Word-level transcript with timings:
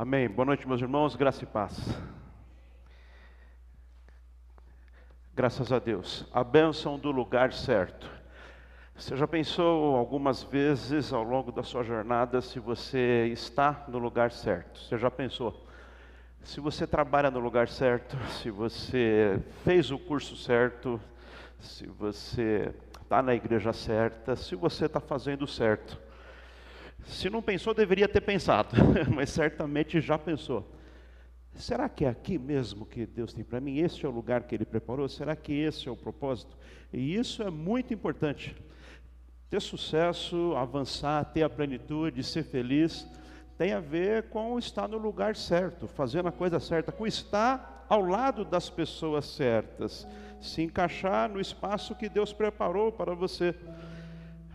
Amém. 0.00 0.28
Boa 0.28 0.46
noite, 0.46 0.64
meus 0.68 0.80
irmãos, 0.80 1.16
graça 1.16 1.42
e 1.42 1.46
paz. 1.46 1.76
Graças 5.34 5.72
a 5.72 5.80
Deus. 5.80 6.24
A 6.32 6.44
bênção 6.44 6.96
do 6.96 7.10
lugar 7.10 7.52
certo. 7.52 8.08
Você 8.94 9.16
já 9.16 9.26
pensou 9.26 9.96
algumas 9.96 10.44
vezes 10.44 11.12
ao 11.12 11.24
longo 11.24 11.50
da 11.50 11.64
sua 11.64 11.82
jornada 11.82 12.40
se 12.40 12.60
você 12.60 13.28
está 13.32 13.86
no 13.88 13.98
lugar 13.98 14.30
certo? 14.30 14.78
Você 14.78 14.96
já 14.96 15.10
pensou? 15.10 15.66
Se 16.44 16.60
você 16.60 16.86
trabalha 16.86 17.28
no 17.28 17.40
lugar 17.40 17.66
certo, 17.66 18.16
se 18.34 18.52
você 18.52 19.42
fez 19.64 19.90
o 19.90 19.98
curso 19.98 20.36
certo, 20.36 21.00
se 21.58 21.88
você 21.88 22.72
está 23.02 23.20
na 23.20 23.34
igreja 23.34 23.72
certa, 23.72 24.36
se 24.36 24.54
você 24.54 24.86
está 24.86 25.00
fazendo 25.00 25.44
certo. 25.44 25.98
Se 27.08 27.30
não 27.30 27.42
pensou, 27.42 27.74
deveria 27.74 28.08
ter 28.08 28.20
pensado, 28.20 28.76
mas 29.14 29.30
certamente 29.30 30.00
já 30.00 30.18
pensou. 30.18 30.70
Será 31.54 31.88
que 31.88 32.04
é 32.04 32.08
aqui 32.08 32.38
mesmo 32.38 32.86
que 32.86 33.04
Deus 33.04 33.32
tem 33.32 33.42
para 33.42 33.60
mim? 33.60 33.78
Este 33.78 34.06
é 34.06 34.08
o 34.08 34.12
lugar 34.12 34.44
que 34.44 34.54
Ele 34.54 34.64
preparou? 34.64 35.08
Será 35.08 35.34
que 35.34 35.52
esse 35.52 35.88
é 35.88 35.90
o 35.90 35.96
propósito? 35.96 36.56
E 36.92 37.16
isso 37.16 37.42
é 37.42 37.50
muito 37.50 37.92
importante. 37.92 38.54
Ter 39.50 39.60
sucesso, 39.60 40.54
avançar, 40.56 41.24
ter 41.24 41.42
a 41.42 41.50
plenitude, 41.50 42.22
ser 42.22 42.44
feliz, 42.44 43.08
tem 43.56 43.72
a 43.72 43.80
ver 43.80 44.28
com 44.28 44.56
estar 44.58 44.86
no 44.86 44.98
lugar 44.98 45.34
certo, 45.34 45.88
fazendo 45.88 46.28
a 46.28 46.32
coisa 46.32 46.60
certa, 46.60 46.92
com 46.92 47.06
estar 47.06 47.86
ao 47.88 48.02
lado 48.02 48.44
das 48.44 48.70
pessoas 48.70 49.24
certas, 49.24 50.06
se 50.40 50.62
encaixar 50.62 51.28
no 51.28 51.40
espaço 51.40 51.94
que 51.96 52.08
Deus 52.08 52.32
preparou 52.32 52.92
para 52.92 53.14
você. 53.14 53.54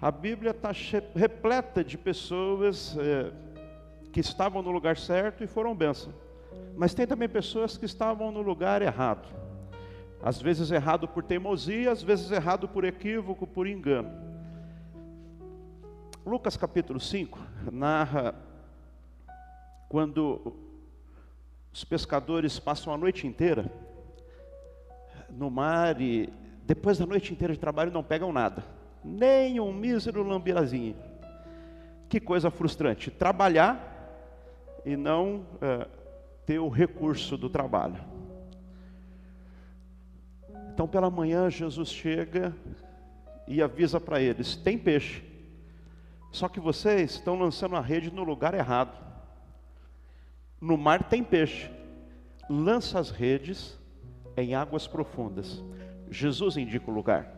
A 0.04 0.12
Bíblia 0.12 0.52
está 0.52 0.70
repleta 1.16 1.82
de 1.82 1.98
pessoas 1.98 2.94
é, 2.98 3.32
que 4.12 4.20
estavam 4.20 4.62
no 4.62 4.70
lugar 4.70 4.98
certo 4.98 5.46
e 5.46 5.48
foram 5.48 5.74
bênção. 5.74 6.14
Mas 6.76 6.94
tem 6.94 7.08
também 7.08 7.30
pessoas 7.30 7.78
que 7.78 7.86
estavam 7.86 8.30
no 8.30 8.42
lugar 8.42 8.82
errado. 8.82 9.34
Às 10.22 10.42
vezes 10.42 10.72
errado 10.72 11.08
por 11.08 11.24
teimosia, 11.24 11.90
às 11.90 12.04
vezes 12.04 12.30
errado 12.32 12.68
por 12.68 12.84
equívoco, 12.84 13.48
por 13.48 13.66
engano. 13.66 14.12
Lucas 16.26 16.58
capítulo 16.58 17.00
5 17.00 17.40
narra 17.72 18.36
quando 19.88 20.54
os 21.72 21.86
pescadores 21.86 22.60
passam 22.60 22.94
a 22.94 22.98
noite 22.98 23.26
inteira 23.26 23.72
no 25.30 25.50
mar 25.50 26.02
e 26.02 26.28
depois 26.66 26.98
da 26.98 27.06
noite 27.06 27.32
inteira 27.32 27.54
de 27.54 27.60
trabalho 27.60 27.90
não 27.90 28.04
pegam 28.04 28.34
nada 28.34 28.83
nem 29.04 29.60
um 29.60 29.74
mísero 29.74 30.24
lambirazinho. 30.24 30.96
Que 32.08 32.20
coisa 32.20 32.50
frustrante, 32.50 33.12
trabalhar 33.12 33.92
e 34.86 34.96
não 34.96 35.46
é, 35.62 35.88
ter 36.46 36.60
o 36.60 36.70
recurso 36.70 37.38
do 37.38 37.50
trabalho. 37.50 38.02
Então, 40.74 40.88
pela 40.88 41.10
manhã, 41.10 41.50
Jesus 41.50 41.90
chega 41.90 42.56
e 43.48 43.62
avisa 43.62 44.00
para 44.00 44.22
eles: 44.22 44.56
tem 44.56 44.78
peixe, 44.78 45.24
só 46.32 46.48
que 46.48 46.60
vocês 46.60 47.12
estão 47.12 47.38
lançando 47.38 47.76
a 47.76 47.82
rede 47.82 48.12
no 48.12 48.24
lugar 48.24 48.54
errado. 48.54 49.02
No 50.62 50.78
mar 50.78 51.04
tem 51.04 51.24
peixe, 51.24 51.70
lança 52.50 53.00
as 53.00 53.10
redes 53.10 53.78
em 54.38 54.56
águas 54.56 54.88
profundas. 54.88 55.62
Jesus 56.10 56.58
indica 56.58 56.90
o 56.90 56.94
lugar 56.94 57.33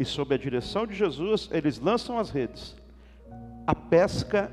e 0.00 0.04
sob 0.06 0.34
a 0.34 0.38
direção 0.38 0.86
de 0.86 0.94
Jesus, 0.94 1.50
eles 1.52 1.78
lançam 1.78 2.18
as 2.18 2.30
redes. 2.30 2.74
A 3.66 3.74
pesca 3.74 4.50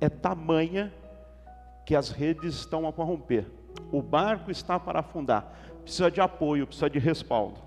é 0.00 0.08
tamanha 0.08 0.90
que 1.84 1.94
as 1.94 2.10
redes 2.10 2.54
estão 2.54 2.88
a 2.88 2.92
corromper. 2.94 3.44
O 3.92 4.00
barco 4.00 4.50
está 4.50 4.80
para 4.80 5.00
afundar. 5.00 5.54
Precisa 5.82 6.10
de 6.10 6.18
apoio, 6.18 6.66
precisa 6.66 6.88
de 6.88 6.98
respaldo. 6.98 7.60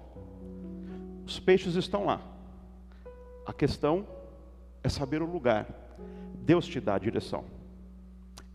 Os 1.24 1.40
peixes 1.40 1.76
estão 1.76 2.04
lá. 2.04 2.20
A 3.46 3.54
questão 3.54 4.08
é 4.84 4.90
saber 4.90 5.22
o 5.22 5.32
lugar. 5.32 5.68
Deus 6.34 6.66
te 6.66 6.82
dá 6.82 6.96
a 6.96 7.00
direção. 7.00 7.46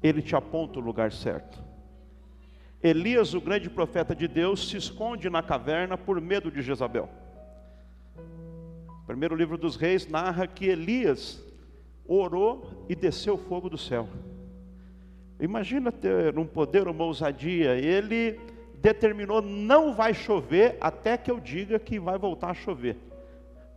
Ele 0.03 0.21
te 0.21 0.35
aponta 0.35 0.81
o 0.81 0.83
lugar 0.83 1.13
certo. 1.13 1.63
Elias, 2.83 3.35
o 3.35 3.41
grande 3.41 3.71
profeta 3.71 4.17
de 4.17 4.27
Deus, 4.27 4.69
se 4.69 4.77
esconde 4.77 5.31
na 5.31 5.45
caverna 5.45 5.97
por 5.97 6.21
medo 6.21 6.51
de 6.51 6.61
Jezabel. 6.61 7.09
O 9.05 9.07
primeiro 9.07 9.37
livro 9.37 9.59
dos 9.59 9.77
reis 9.77 10.09
narra 10.09 10.47
que 10.47 10.65
Elias 10.65 11.39
orou 12.07 12.87
e 12.89 12.95
desceu 12.95 13.37
fogo 13.37 13.69
do 13.69 13.77
céu. 13.77 14.09
Imagina 15.39 15.93
ter 15.93 16.39
um 16.39 16.47
poder, 16.47 16.89
uma 16.89 17.05
ousadia. 17.05 17.77
Ele 17.77 18.41
determinou: 18.77 19.43
não 19.43 19.93
vai 19.93 20.15
chover 20.15 20.79
até 20.81 21.19
que 21.19 21.31
eu 21.31 21.39
diga 21.39 21.79
que 21.79 22.01
vai 22.01 22.17
voltar 22.17 22.49
a 22.49 22.55
chover. 22.55 22.97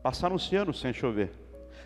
Passaram-se 0.02 0.56
anos 0.56 0.80
sem 0.80 0.94
chover. 0.94 1.34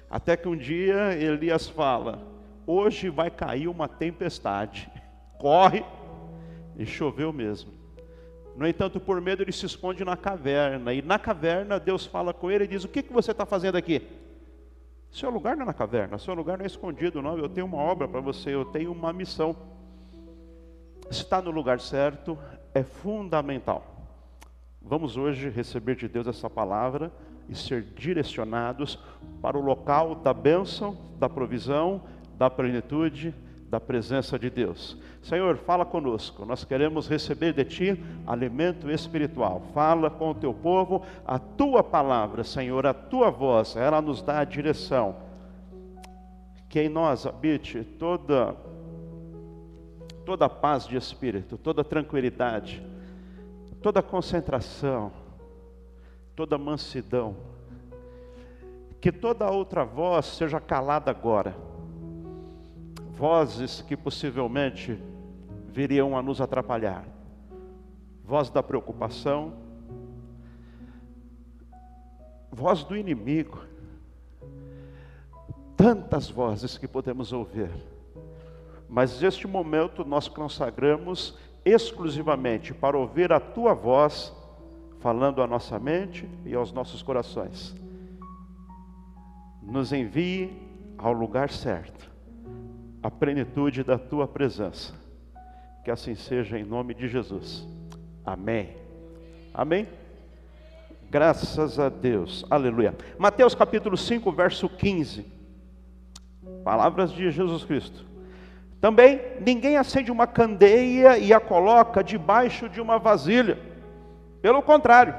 Até 0.08 0.38
que 0.38 0.47
um 0.47 0.56
dia 0.56 1.16
Elias 1.16 1.68
fala: 1.68 2.22
hoje 2.68 3.09
vai 3.09 3.31
cair 3.31 3.68
uma 3.68 3.88
tempestade. 3.88 4.88
Corre, 5.40 5.84
e 6.78 6.85
choveu 6.85 7.34
mesmo. 7.34 7.81
No 8.56 8.67
entanto, 8.67 9.00
por 9.00 9.19
medo, 9.22 9.41
ele 9.41 9.51
se 9.51 9.66
esconde 9.66 10.03
na 10.03 10.17
caverna. 10.17 10.94
E 10.94 11.01
na 11.01 11.17
caverna, 11.17 11.79
Deus 11.79 12.06
fala 12.06 12.34
com 12.34 12.51
ele 12.51 12.66
e 12.66 12.67
diz: 12.67 12.84
O 12.84 12.88
que, 12.88 13.01
que 13.01 13.13
você 13.13 13.31
está 13.31 13.45
fazendo 13.45 13.78
aqui? 13.78 14.01
Seu 15.12 15.29
lugar 15.29 15.56
não 15.56 15.63
é 15.63 15.66
na 15.66 15.73
caverna, 15.73 16.17
seu 16.17 16.34
lugar 16.34 16.57
não 16.57 16.63
é 16.63 16.67
escondido, 16.67 17.22
não. 17.22 17.38
Eu 17.38 17.50
tenho 17.50 17.66
uma 17.66 17.78
obra 17.78 18.07
para 18.07 18.22
você, 18.22 18.53
eu 18.53 18.66
tenho 18.66 18.91
uma 18.91 19.11
missão. 19.11 19.56
Estar 21.09 21.41
no 21.41 21.51
lugar 21.51 21.79
certo 21.79 22.38
é 22.73 22.84
fundamental. 22.84 23.85
Vamos 24.81 25.17
hoje 25.17 25.50
receber 25.50 25.95
de 25.95 26.07
Deus 26.07 26.28
essa 26.28 26.50
palavra 26.50 27.11
e 27.50 27.56
ser 27.56 27.81
direcionados 27.81 28.97
para 29.41 29.57
o 29.57 29.61
local 29.61 30.16
da 30.16 30.34
bênção, 30.34 30.97
da 31.19 31.28
provisão, 31.28 32.01
da 32.38 32.50
plenitude 32.50 33.34
da 33.72 33.79
presença 33.79 34.38
de 34.38 34.50
Deus. 34.50 34.97
Senhor, 35.22 35.56
fala 35.58 35.86
conosco. 35.86 36.46
Nós 36.46 36.64
queremos 36.64 37.08
receber 37.08 37.54
de 37.54 37.64
ti 37.64 38.04
alimento 38.26 38.90
espiritual. 38.90 39.62
Fala 39.74 40.09
com 40.09 40.32
o 40.32 40.36
teu 40.36 40.54
povo, 40.54 41.04
a 41.26 41.38
tua 41.38 41.84
palavra, 41.84 42.44
Senhor, 42.44 42.88
a 42.88 42.94
tua 42.94 43.30
voz, 43.30 43.76
ela 43.76 44.02
nos 44.02 44.22
dá 44.22 44.40
a 44.40 44.44
direção. 44.44 45.16
Que 46.68 46.82
em 46.82 46.90
nós 46.90 47.26
habite 47.26 47.84
toda 47.84 48.56
toda 50.26 50.48
paz 50.48 50.88
de 50.88 50.96
espírito, 50.96 51.58
toda 51.58 51.84
tranquilidade, 51.84 52.82
toda 53.82 54.02
concentração, 54.02 55.12
toda 56.36 56.58
mansidão. 56.58 57.36
Que 59.00 59.12
toda 59.12 59.50
outra 59.50 59.84
voz 59.84 60.26
seja 60.26 60.59
calada 60.59 61.12
agora 61.12 61.56
vozes 63.22 63.84
que 63.84 63.96
possivelmente 63.96 65.00
viriam 65.72 66.18
a 66.18 66.22
nos 66.22 66.42
atrapalhar. 66.42 67.06
Voz 68.24 68.50
da 68.50 68.62
preocupação, 68.62 69.54
voz 72.52 72.84
do 72.84 72.96
inimigo. 72.96 73.62
Tantas 75.76 76.30
vozes 76.30 76.78
que 76.78 76.88
podemos 76.88 77.34
ouvir. 77.34 77.72
Mas 78.88 79.24
este 79.24 79.48
momento 79.48 80.04
nós 80.06 80.28
consagramos 80.28 81.38
exclusivamente 81.64 82.74
para 82.74 82.98
ouvir 82.98 83.32
a 83.32 83.40
tua 83.40 83.74
voz 83.74 84.36
falando 85.00 85.42
à 85.42 85.48
nossa 85.48 85.80
mente 85.80 86.30
e 86.46 86.53
aos 86.53 86.72
nossos 86.72 87.02
corações. 87.02 87.76
Nos 89.64 89.92
envie 89.92 90.53
ao 90.98 91.14
lugar 91.14 91.50
certo 91.50 92.12
a 93.02 93.09
plenitude 93.09 93.84
da 93.84 93.98
tua 93.98 94.28
presença. 94.28 95.00
Que 95.84 95.91
assim 95.91 96.16
seja 96.16 96.59
em 96.59 96.64
nome 96.64 96.94
de 96.94 97.08
Jesus. 97.08 97.67
Amém. 98.26 98.76
Amém. 99.53 99.88
Graças 101.09 101.79
a 101.79 101.90
Deus. 101.90 102.46
Aleluia. 102.50 102.96
Mateus 103.17 103.53
capítulo 103.53 103.97
5, 103.97 104.32
verso 104.32 104.70
15. 104.70 105.26
Palavras 106.64 107.11
de 107.11 107.29
Jesus 107.32 107.66
Cristo. 107.66 108.05
Também 108.79 109.22
ninguém 109.46 109.78
acende 109.78 110.11
uma 110.11 110.26
candeia 110.26 111.17
e 111.17 111.34
a 111.34 111.40
coloca 111.40 112.03
debaixo 112.03 112.70
de 112.70 112.79
uma 112.79 112.97
vasilha. 112.97 113.59
Pelo 114.41 114.61
contrário, 114.61 115.14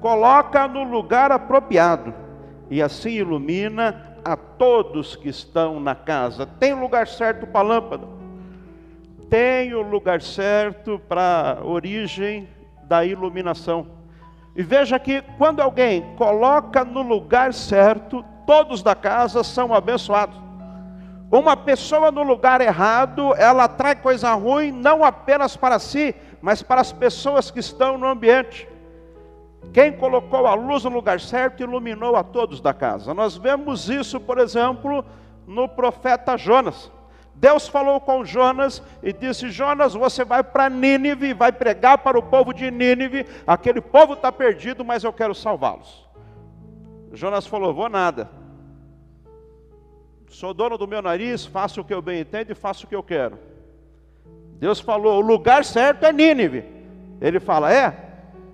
coloca 0.00 0.68
no 0.68 0.84
lugar 0.84 1.32
apropriado 1.32 2.14
e 2.70 2.82
assim 2.82 3.10
ilumina 3.10 4.18
a 4.24 4.36
todos 4.36 5.16
que 5.16 5.28
estão 5.28 5.80
na 5.80 5.94
casa. 5.94 6.46
Tem 6.46 6.74
lugar 6.74 7.08
certo 7.08 7.46
para 7.46 7.60
a 7.60 7.62
lâmpada, 7.62 8.06
tem 9.28 9.74
o 9.74 9.82
lugar 9.82 10.22
certo 10.22 11.00
para 11.08 11.58
a 11.60 11.64
origem 11.64 12.48
da 12.84 13.04
iluminação. 13.04 13.86
E 14.56 14.62
veja 14.62 14.98
que 14.98 15.22
quando 15.36 15.60
alguém 15.60 16.02
coloca 16.16 16.84
no 16.84 17.02
lugar 17.02 17.52
certo, 17.52 18.24
todos 18.46 18.82
da 18.82 18.94
casa 18.94 19.44
são 19.44 19.74
abençoados. 19.74 20.36
Uma 21.30 21.56
pessoa 21.56 22.10
no 22.10 22.22
lugar 22.22 22.62
errado, 22.62 23.34
ela 23.36 23.64
atrai 23.64 23.94
coisa 23.94 24.32
ruim 24.32 24.72
não 24.72 25.04
apenas 25.04 25.56
para 25.56 25.78
si, 25.78 26.14
mas 26.40 26.62
para 26.62 26.80
as 26.80 26.90
pessoas 26.90 27.50
que 27.50 27.60
estão 27.60 27.98
no 27.98 28.06
ambiente. 28.06 28.66
Quem 29.72 29.92
colocou 29.92 30.46
a 30.46 30.54
luz 30.54 30.84
no 30.84 30.90
lugar 30.90 31.20
certo 31.20 31.62
iluminou 31.62 32.16
a 32.16 32.24
todos 32.24 32.60
da 32.60 32.72
casa. 32.72 33.12
Nós 33.12 33.36
vemos 33.36 33.90
isso, 33.90 34.18
por 34.18 34.38
exemplo, 34.38 35.04
no 35.46 35.68
profeta 35.68 36.38
Jonas. 36.38 36.90
Deus 37.40 37.68
falou 37.68 38.00
com 38.00 38.24
Jonas 38.24 38.82
e 39.00 39.12
disse: 39.12 39.48
Jonas, 39.48 39.94
você 39.94 40.24
vai 40.24 40.42
para 40.42 40.68
Nínive, 40.68 41.32
vai 41.32 41.52
pregar 41.52 41.98
para 41.98 42.18
o 42.18 42.22
povo 42.22 42.52
de 42.52 42.68
Nínive. 42.70 43.26
Aquele 43.46 43.80
povo 43.80 44.14
está 44.14 44.32
perdido, 44.32 44.84
mas 44.84 45.04
eu 45.04 45.12
quero 45.12 45.34
salvá-los. 45.34 46.04
Jonas 47.12 47.46
falou: 47.46 47.72
Vou 47.72 47.88
nada. 47.88 48.28
Sou 50.28 50.52
dono 50.52 50.76
do 50.76 50.88
meu 50.88 51.00
nariz, 51.00 51.46
faço 51.46 51.80
o 51.80 51.84
que 51.84 51.94
eu 51.94 52.02
bem 52.02 52.20
entendo 52.20 52.50
e 52.50 52.54
faço 52.54 52.84
o 52.84 52.88
que 52.88 52.96
eu 52.96 53.02
quero. 53.04 53.38
Deus 54.58 54.80
falou: 54.80 55.18
O 55.18 55.26
lugar 55.26 55.64
certo 55.64 56.04
é 56.04 56.12
Nínive. 56.12 56.64
Ele 57.20 57.38
fala: 57.38 57.72
É, 57.72 57.96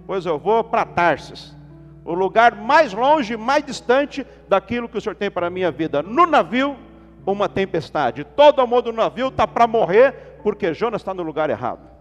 pois 0.07 0.27
eu 0.27 0.39
vou 0.39 0.63
para 0.63 0.85
Tarsis. 0.85 1.57
O 2.05 2.13
lugar 2.13 2.55
mais 2.55 2.93
longe, 2.93 3.35
mais 3.35 3.65
distante 3.65 4.27
daquilo 4.47 4.91
que 4.91 4.99
o 4.99 5.01
Senhor 5.01 5.15
tem 5.15 5.31
para 5.31 5.47
a 5.47 5.51
minha 5.51 5.71
vida. 5.71 6.03
No 6.03 6.27
navio, 6.27 6.77
uma 7.33 7.49
tempestade. 7.49 8.25
Todo 8.25 8.61
amor 8.61 8.83
do 8.83 8.93
navio 8.93 9.29
está 9.29 9.47
para 9.47 9.67
morrer, 9.67 10.39
porque 10.43 10.75
Jonas 10.75 11.01
está 11.01 11.15
no 11.15 11.23
lugar 11.23 11.51
errado. 11.51 11.95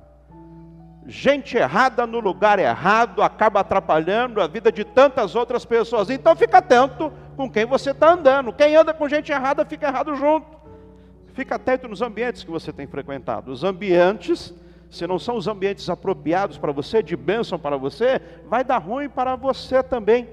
Gente 1.06 1.58
errada 1.58 2.08
no 2.08 2.20
lugar 2.20 2.60
errado 2.60 3.22
acaba 3.22 3.60
atrapalhando 3.60 4.42
a 4.42 4.48
vida 4.48 4.72
de 4.72 4.86
tantas 4.86 5.36
outras 5.36 5.66
pessoas. 5.66 6.10
Então 6.10 6.36
fica 6.36 6.60
atento 6.60 7.12
com 7.36 7.50
quem 7.50 7.66
você 7.66 7.92
está 7.92 8.14
andando. 8.14 8.54
Quem 8.54 8.76
anda 8.76 8.94
com 8.94 9.10
gente 9.10 9.32
errada 9.32 9.66
fica 9.66 9.88
errado 9.88 10.16
junto. 10.16 10.48
Fica 11.34 11.56
atento 11.56 11.88
nos 11.88 12.02
ambientes 12.02 12.44
que 12.44 12.52
você 12.52 12.72
tem 12.72 12.88
frequentado. 12.88 13.52
Os 13.52 13.64
ambientes, 13.64 14.54
se 14.90 15.06
não 15.06 15.20
são 15.20 15.36
os 15.36 15.48
ambientes 15.48 15.90
apropriados 15.90 16.58
para 16.58 16.72
você, 16.72 17.04
de 17.04 17.18
bênção 17.18 17.60
para 17.60 17.76
você, 17.76 18.22
vai 18.48 18.64
dar 18.64 18.78
ruim 18.78 19.10
para 19.10 19.36
você 19.36 19.84
também. 19.84 20.30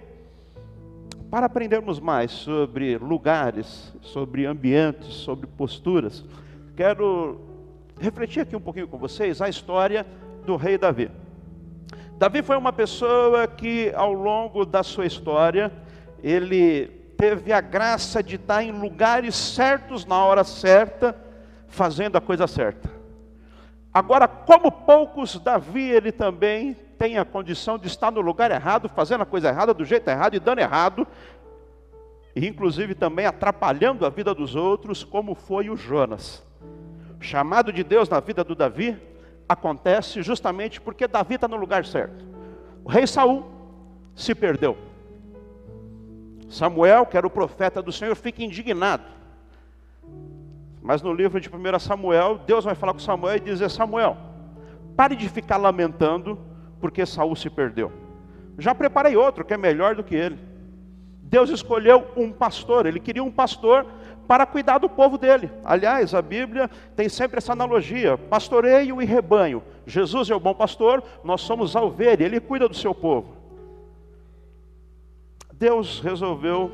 Para 1.31 1.47
aprendermos 1.47 2.01
mais 2.01 2.33
sobre 2.33 2.99
lugares, 2.99 3.95
sobre 4.03 4.47
ambientes, 4.47 5.15
sobre 5.15 5.47
posturas, 5.47 6.25
quero 6.77 7.41
refletir 8.01 8.41
aqui 8.41 8.57
um 8.57 8.61
pouquinho 8.61 8.89
com 8.89 8.99
vocês 8.99 9.41
a 9.41 9.49
história 9.49 10.05
do 10.45 10.57
rei 10.57 10.77
Davi. 10.77 11.09
Davi 12.19 12.43
foi 12.43 12.57
uma 12.57 12.73
pessoa 12.73 13.47
que, 13.47 13.93
ao 13.95 14.13
longo 14.13 14.67
da 14.67 14.83
sua 14.83 15.07
história, 15.07 15.73
ele 16.21 16.89
teve 17.17 17.53
a 17.53 17.61
graça 17.61 18.21
de 18.25 18.35
estar 18.35 18.65
em 18.65 18.73
lugares 18.73 19.37
certos, 19.37 20.05
na 20.05 20.25
hora 20.25 20.43
certa, 20.43 21.17
fazendo 21.69 22.17
a 22.17 22.21
coisa 22.21 22.49
certa. 22.49 23.00
Agora, 23.93 24.29
como 24.29 24.71
poucos, 24.71 25.39
Davi, 25.39 25.91
ele 25.91 26.13
também 26.13 26.75
tem 26.97 27.19
a 27.19 27.25
condição 27.25 27.77
de 27.77 27.89
estar 27.89 28.13
no 28.13 28.21
lugar 28.21 28.51
errado, 28.51 28.89
fazendo 28.89 29.23
a 29.23 29.27
coisa 29.27 29.49
errada, 29.49 29.75
do 29.75 29.85
jeito 29.85 30.09
errado 30.09 30.35
e 30.35 30.41
dando 30.41 30.61
errado, 30.61 31.07
e 32.37 32.47
inclusive 32.47 32.95
também 32.95 33.27
atrapalhando 33.27 34.07
a 34.07 34.11
vida 34.11 34.35
dos 34.35 34.55
outros, 34.55 35.03
como 35.03 35.35
foi 35.35 35.69
o 35.69 35.77
Jonas. 35.77 36.45
O 37.19 37.23
chamado 37.23 37.73
de 37.73 37.83
Deus 37.83 38.09
na 38.09 38.21
vida 38.21 38.45
do 38.45 38.55
Davi 38.55 38.97
acontece 39.49 40.23
justamente 40.23 40.81
porque 40.81 41.09
Davi 41.09 41.35
está 41.35 41.49
no 41.49 41.57
lugar 41.57 41.85
certo. 41.85 42.25
O 42.85 42.89
rei 42.89 43.07
Saul 43.07 43.45
se 44.15 44.35
perdeu. 44.35 44.77
Samuel, 46.49 47.07
que 47.07 47.17
era 47.17 47.27
o 47.27 47.31
profeta 47.31 47.83
do 47.83 47.93
Senhor, 47.93 48.15
fica 48.15 48.43
indignado. 48.43 49.05
Mas 50.83 51.03
no 51.03 51.13
livro 51.13 51.41
de 51.41 51.49
1 51.49 51.79
Samuel, 51.79 52.41
Deus 52.47 52.65
vai 52.65 52.75
falar 52.75 52.93
com 52.93 52.99
Samuel 52.99 53.37
e 53.37 53.41
dizer: 53.41 53.71
Samuel, 53.71 54.17
pare 54.97 55.15
de 55.15 55.29
ficar 55.29 55.57
lamentando 55.57 56.39
porque 56.81 57.05
Saul 57.05 57.37
se 57.37 57.51
perdeu. 57.51 57.93
Já 58.59 58.75
preparei 58.75 59.17
outro 59.17 59.45
que 59.45 59.55
é 59.55 59.57
melhor 59.57 59.95
do 59.95 60.05
que 60.05 60.15
ele. 60.15 60.39
Deus 61.23 61.51
escolheu 61.51 62.09
um 62.17 62.33
pastor, 62.33 62.87
ele 62.87 62.99
queria 62.99 63.23
um 63.23 63.31
pastor 63.31 63.87
para 64.27 64.47
cuidar 64.47 64.79
do 64.79 64.89
povo 64.89 65.19
dele. 65.19 65.51
Aliás, 65.65 66.15
a 66.15 66.23
Bíblia 66.23 66.69
tem 66.97 67.09
sempre 67.09 67.39
essa 67.39 67.53
analogia: 67.53 68.17
pastoreio 68.17 69.01
e 69.03 69.05
rebanho. 69.05 69.63
Jesus 69.87 70.31
é 70.31 70.35
o 70.35 70.41
bom 70.41 70.55
pastor, 70.55 71.03
nós 71.23 71.41
somos 71.41 71.77
a 71.77 71.83
ovelha, 71.83 72.25
ele 72.25 72.41
cuida 72.41 72.69
do 72.69 72.75
seu 72.75 72.95
povo. 72.95 73.37
Deus 75.53 76.01
resolveu 76.01 76.73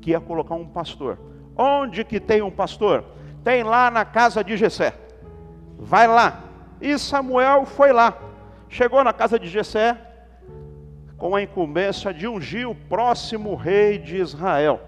que 0.00 0.10
ia 0.10 0.20
colocar 0.20 0.54
um 0.54 0.66
pastor. 0.66 1.18
Onde 1.56 2.04
que 2.04 2.18
tem 2.18 2.42
um 2.42 2.50
pastor? 2.50 3.04
Tem 3.44 3.62
lá 3.62 3.90
na 3.90 4.04
casa 4.04 4.42
de 4.42 4.56
Jessé. 4.56 4.94
Vai 5.78 6.06
lá. 6.06 6.44
E 6.80 6.98
Samuel 6.98 7.66
foi 7.66 7.92
lá. 7.92 8.16
Chegou 8.68 9.02
na 9.04 9.12
casa 9.12 9.38
de 9.38 9.48
Jessé 9.48 9.96
com 11.18 11.36
a 11.36 11.42
incumbência 11.42 12.12
de 12.12 12.26
ungir 12.26 12.68
o 12.68 12.74
próximo 12.74 13.54
rei 13.54 13.98
de 13.98 14.16
Israel. 14.16 14.80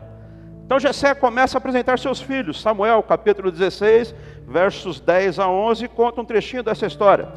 Então 0.64 0.80
Jessé 0.80 1.14
começa 1.14 1.56
a 1.56 1.60
apresentar 1.60 1.98
seus 1.98 2.20
filhos. 2.20 2.60
Samuel, 2.60 3.02
capítulo 3.02 3.52
16, 3.52 4.14
versos 4.48 4.98
10 4.98 5.38
a 5.38 5.48
11, 5.48 5.86
conta 5.88 6.20
um 6.20 6.24
trechinho 6.24 6.62
dessa 6.62 6.86
história. 6.86 7.28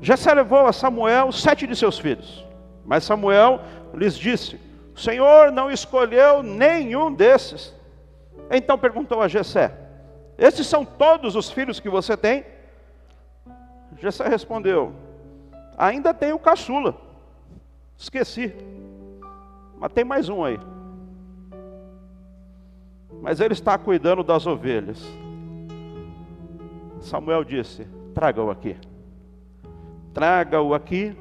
Jessé 0.00 0.32
levou 0.32 0.66
a 0.66 0.72
Samuel 0.72 1.32
sete 1.32 1.66
de 1.66 1.74
seus 1.74 1.98
filhos. 1.98 2.46
Mas 2.86 3.04
Samuel 3.04 3.60
lhes 3.92 4.16
disse: 4.16 4.58
O 4.94 4.98
Senhor 4.98 5.50
não 5.50 5.70
escolheu 5.70 6.42
nenhum 6.42 7.12
desses. 7.12 7.74
Então 8.50 8.78
perguntou 8.78 9.20
a 9.20 9.28
Jessé: 9.28 9.76
Esses 10.36 10.66
são 10.66 10.84
todos 10.84 11.36
os 11.36 11.50
filhos 11.50 11.80
que 11.80 11.88
você 11.88 12.16
tem? 12.16 12.44
Jessé 13.98 14.28
respondeu: 14.28 14.92
Ainda 15.76 16.14
tenho 16.14 16.38
caçula. 16.38 16.96
Esqueci. 17.96 18.54
Mas 19.78 19.92
tem 19.92 20.04
mais 20.04 20.28
um 20.28 20.44
aí 20.44 20.58
mas 23.20 23.40
ele 23.40 23.52
está 23.52 23.76
cuidando 23.76 24.22
das 24.22 24.46
ovelhas. 24.46 25.02
Samuel 27.00 27.44
disse: 27.44 27.86
Traga-o 28.14 28.50
aqui. 28.50 28.76
Traga-o 30.12 30.74
aqui, 30.74 31.16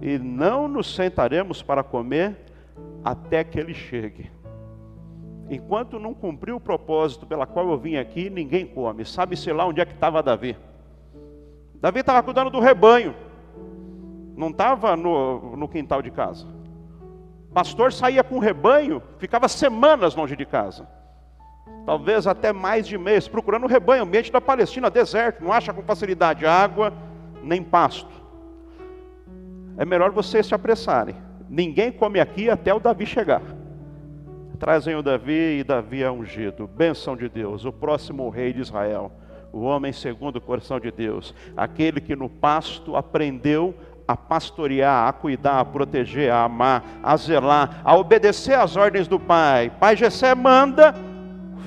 e 0.00 0.18
não 0.18 0.68
nos 0.68 0.94
sentaremos 0.94 1.62
para 1.62 1.82
comer 1.82 2.36
até 3.04 3.42
que 3.42 3.58
ele 3.58 3.74
chegue. 3.74 4.30
Enquanto 5.50 5.98
não 5.98 6.12
cumpriu 6.12 6.56
o 6.56 6.60
propósito 6.60 7.26
pela 7.26 7.46
qual 7.46 7.70
eu 7.70 7.78
vim 7.78 7.96
aqui, 7.96 8.28
ninguém 8.28 8.66
come. 8.66 9.04
Sabe-se 9.04 9.52
lá 9.52 9.66
onde 9.66 9.80
é 9.80 9.84
que 9.84 9.94
estava 9.94 10.22
Davi. 10.22 10.56
Davi 11.80 12.00
estava 12.00 12.22
cuidando 12.22 12.50
do 12.50 12.60
rebanho, 12.60 13.14
não 14.36 14.50
estava 14.50 14.96
no, 14.96 15.56
no 15.56 15.68
quintal 15.68 16.02
de 16.02 16.10
casa. 16.10 16.46
Pastor 17.54 17.92
saía 17.92 18.22
com 18.22 18.36
o 18.36 18.40
rebanho, 18.40 19.02
ficava 19.18 19.48
semanas 19.48 20.14
longe 20.14 20.36
de 20.36 20.44
casa 20.44 20.86
talvez 21.88 22.26
até 22.26 22.52
mais 22.52 22.86
de 22.86 22.98
mês, 22.98 23.26
procurando 23.26 23.64
o 23.64 23.66
rebanho, 23.66 24.02
ambiente 24.02 24.30
da 24.30 24.42
Palestina, 24.42 24.90
deserto, 24.90 25.42
não 25.42 25.50
acha 25.50 25.72
com 25.72 25.82
facilidade 25.82 26.44
água 26.44 26.92
nem 27.42 27.62
pasto. 27.62 28.10
É 29.78 29.86
melhor 29.86 30.10
vocês 30.10 30.44
se 30.44 30.54
apressarem. 30.54 31.16
Ninguém 31.48 31.90
come 31.90 32.20
aqui 32.20 32.50
até 32.50 32.74
o 32.74 32.78
Davi 32.78 33.06
chegar. 33.06 33.40
Trazem 34.58 34.96
o 34.96 35.02
Davi 35.02 35.60
e 35.60 35.64
Davi 35.64 36.02
é 36.02 36.10
ungido. 36.10 36.66
Bênção 36.66 37.16
de 37.16 37.28
Deus, 37.28 37.64
o 37.64 37.72
próximo 37.72 38.28
rei 38.28 38.52
de 38.52 38.60
Israel. 38.60 39.12
O 39.52 39.60
homem 39.60 39.92
segundo 39.92 40.36
o 40.36 40.40
coração 40.40 40.80
de 40.80 40.90
Deus. 40.90 41.32
Aquele 41.56 42.00
que 42.00 42.16
no 42.16 42.28
pasto 42.28 42.96
aprendeu 42.96 43.74
a 44.06 44.16
pastorear, 44.16 45.06
a 45.06 45.12
cuidar, 45.12 45.60
a 45.60 45.64
proteger, 45.64 46.32
a 46.32 46.42
amar, 46.42 46.84
a 47.02 47.16
zelar, 47.16 47.80
a 47.84 47.96
obedecer 47.96 48.54
às 48.54 48.74
ordens 48.74 49.06
do 49.06 49.20
pai. 49.20 49.70
Pai 49.78 49.96
Gessé 49.96 50.34
manda, 50.34 50.94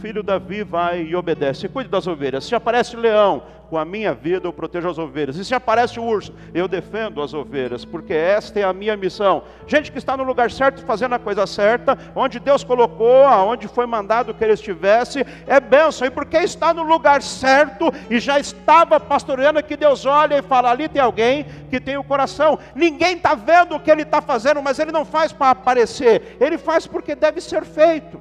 filho 0.01 0.21
Davi 0.21 0.63
vai 0.63 1.03
e 1.03 1.15
obedece. 1.15 1.69
Cuide 1.69 1.89
das 1.89 2.07
ovelhas. 2.07 2.43
Se 2.43 2.55
aparece 2.55 2.97
leão, 2.97 3.43
com 3.71 3.77
a 3.77 3.85
minha 3.85 4.13
vida 4.13 4.45
eu 4.45 4.51
protejo 4.51 4.89
as 4.89 4.97
ovelhas. 4.97 5.37
E 5.37 5.45
se 5.45 5.55
aparece 5.55 5.97
o 5.97 6.03
urso, 6.03 6.33
eu 6.53 6.67
defendo 6.67 7.21
as 7.21 7.33
ovelhas, 7.33 7.85
porque 7.85 8.13
esta 8.13 8.59
é 8.59 8.63
a 8.63 8.73
minha 8.73 8.97
missão. 8.97 9.43
Gente 9.65 9.89
que 9.89 9.97
está 9.97 10.17
no 10.17 10.23
lugar 10.23 10.51
certo, 10.51 10.85
fazendo 10.85 11.15
a 11.15 11.19
coisa 11.19 11.47
certa, 11.47 11.97
onde 12.13 12.37
Deus 12.37 12.65
colocou, 12.65 13.25
aonde 13.25 13.69
foi 13.69 13.85
mandado 13.85 14.33
que 14.33 14.43
ele 14.43 14.51
estivesse, 14.51 15.25
é 15.47 15.57
bênção. 15.61 16.05
E 16.05 16.11
porque 16.11 16.35
está 16.35 16.73
no 16.73 16.83
lugar 16.83 17.21
certo 17.21 17.89
e 18.09 18.19
já 18.19 18.37
estava 18.37 18.99
pastoreando, 18.99 19.63
que 19.63 19.77
Deus 19.77 20.05
olha 20.05 20.39
e 20.39 20.41
fala: 20.41 20.69
ali 20.69 20.89
tem 20.89 21.01
alguém 21.01 21.45
que 21.69 21.79
tem 21.79 21.95
o 21.95 22.03
coração. 22.03 22.59
Ninguém 22.75 23.15
está 23.15 23.35
vendo 23.35 23.75
o 23.75 23.79
que 23.79 23.89
ele 23.89 24.01
está 24.01 24.21
fazendo, 24.21 24.61
mas 24.61 24.79
ele 24.79 24.91
não 24.91 25.05
faz 25.05 25.31
para 25.31 25.51
aparecer, 25.51 26.35
ele 26.41 26.57
faz 26.57 26.85
porque 26.85 27.15
deve 27.15 27.39
ser 27.39 27.63
feito. 27.63 28.19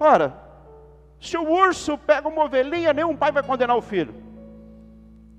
Ora, 0.00 0.41
se 1.22 1.38
o 1.38 1.48
urso 1.48 1.96
pega 1.96 2.26
uma 2.26 2.44
ovelhinha, 2.44 2.92
nenhum 2.92 3.16
pai 3.16 3.30
vai 3.30 3.44
condenar 3.44 3.76
o 3.76 3.80
filho. 3.80 4.12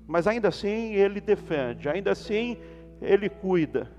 Mas 0.06 0.26
ainda 0.26 0.48
assim 0.48 0.94
ele 0.94 1.20
defende, 1.20 1.90
ainda 1.90 2.12
assim 2.12 2.58
ele 3.02 3.28
cuida. 3.28 3.90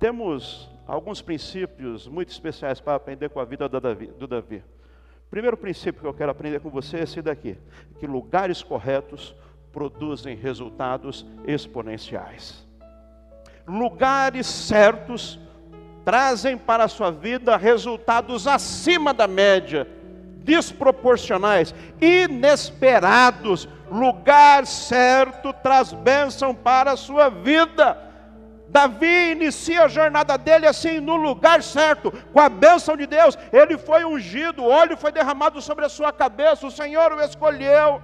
Temos 0.00 0.68
alguns 0.88 1.22
princípios 1.22 2.08
muito 2.08 2.30
especiais 2.30 2.80
para 2.80 2.96
aprender 2.96 3.28
com 3.28 3.38
a 3.38 3.44
vida 3.44 3.68
do 3.68 4.26
Davi. 4.26 4.64
Primeiro 5.30 5.56
princípio 5.56 6.00
que 6.00 6.06
eu 6.06 6.12
quero 6.12 6.32
aprender 6.32 6.58
com 6.58 6.68
você 6.68 6.96
é 6.96 7.02
esse 7.04 7.22
daqui: 7.22 7.56
que 8.00 8.06
lugares 8.06 8.60
corretos 8.60 9.36
produzem 9.72 10.34
resultados 10.34 11.24
exponenciais. 11.46 12.66
Lugares 13.68 14.48
certos 14.48 15.38
trazem 16.04 16.58
para 16.58 16.84
a 16.84 16.88
sua 16.88 17.12
vida 17.12 17.56
resultados 17.56 18.48
acima 18.48 19.14
da 19.14 19.28
média, 19.28 19.88
desproporcionais, 20.44 21.74
inesperados. 22.00 23.68
Lugar 23.90 24.66
certo 24.66 25.52
traz 25.52 25.92
bênção 25.92 26.54
para 26.54 26.92
a 26.92 26.96
sua 26.96 27.28
vida. 27.28 27.98
Davi 28.68 29.30
inicia 29.32 29.84
a 29.84 29.88
jornada 29.88 30.36
dele 30.36 30.66
assim, 30.66 30.98
no 30.98 31.16
lugar 31.16 31.62
certo, 31.62 32.10
com 32.32 32.40
a 32.40 32.48
bênção 32.48 32.96
de 32.96 33.06
Deus. 33.06 33.38
Ele 33.52 33.78
foi 33.78 34.04
ungido, 34.04 34.64
óleo 34.64 34.96
foi 34.96 35.12
derramado 35.12 35.62
sobre 35.62 35.84
a 35.84 35.88
sua 35.88 36.12
cabeça, 36.12 36.66
o 36.66 36.70
Senhor 36.70 37.12
o 37.12 37.20
escolheu. 37.20 38.02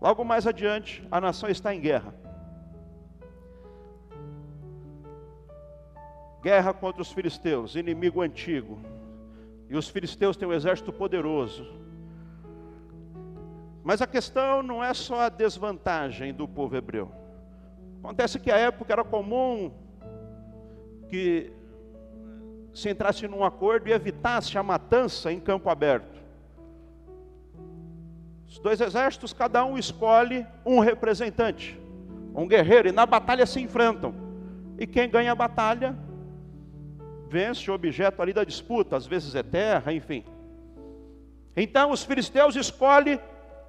Logo 0.00 0.24
mais 0.24 0.46
adiante, 0.46 1.06
a 1.10 1.20
nação 1.20 1.48
está 1.48 1.74
em 1.74 1.80
guerra. 1.80 2.14
Guerra 6.42 6.72
contra 6.72 7.02
os 7.02 7.12
filisteus, 7.12 7.74
inimigo 7.74 8.22
antigo. 8.22 8.95
E 9.68 9.76
os 9.76 9.88
filisteus 9.88 10.36
têm 10.36 10.46
um 10.46 10.52
exército 10.52 10.92
poderoso. 10.92 11.66
Mas 13.82 14.02
a 14.02 14.06
questão 14.06 14.62
não 14.62 14.82
é 14.82 14.92
só 14.92 15.20
a 15.20 15.28
desvantagem 15.28 16.34
do 16.34 16.46
povo 16.46 16.76
hebreu. 16.76 17.10
Acontece 18.02 18.38
que 18.38 18.50
a 18.50 18.56
época 18.56 18.92
era 18.92 19.04
comum 19.04 19.72
que 21.08 21.52
se 22.74 22.90
entrasse 22.90 23.26
num 23.26 23.44
acordo 23.44 23.88
e 23.88 23.92
evitasse 23.92 24.58
a 24.58 24.62
matança 24.62 25.32
em 25.32 25.40
campo 25.40 25.70
aberto. 25.70 26.16
Os 28.46 28.58
dois 28.58 28.80
exércitos, 28.80 29.32
cada 29.32 29.64
um 29.64 29.76
escolhe 29.76 30.46
um 30.64 30.78
representante, 30.78 31.80
um 32.34 32.46
guerreiro, 32.46 32.88
e 32.88 32.92
na 32.92 33.06
batalha 33.06 33.46
se 33.46 33.60
enfrentam. 33.60 34.14
E 34.78 34.86
quem 34.86 35.08
ganha 35.08 35.32
a 35.32 35.34
batalha 35.34 35.96
vence 37.28 37.70
o 37.70 37.74
objeto 37.74 38.22
ali 38.22 38.32
da 38.32 38.44
disputa, 38.44 38.96
às 38.96 39.06
vezes 39.06 39.34
é 39.34 39.42
terra, 39.42 39.92
enfim. 39.92 40.24
Então 41.56 41.90
os 41.90 42.04
filisteus 42.04 42.54
escolhem 42.54 43.18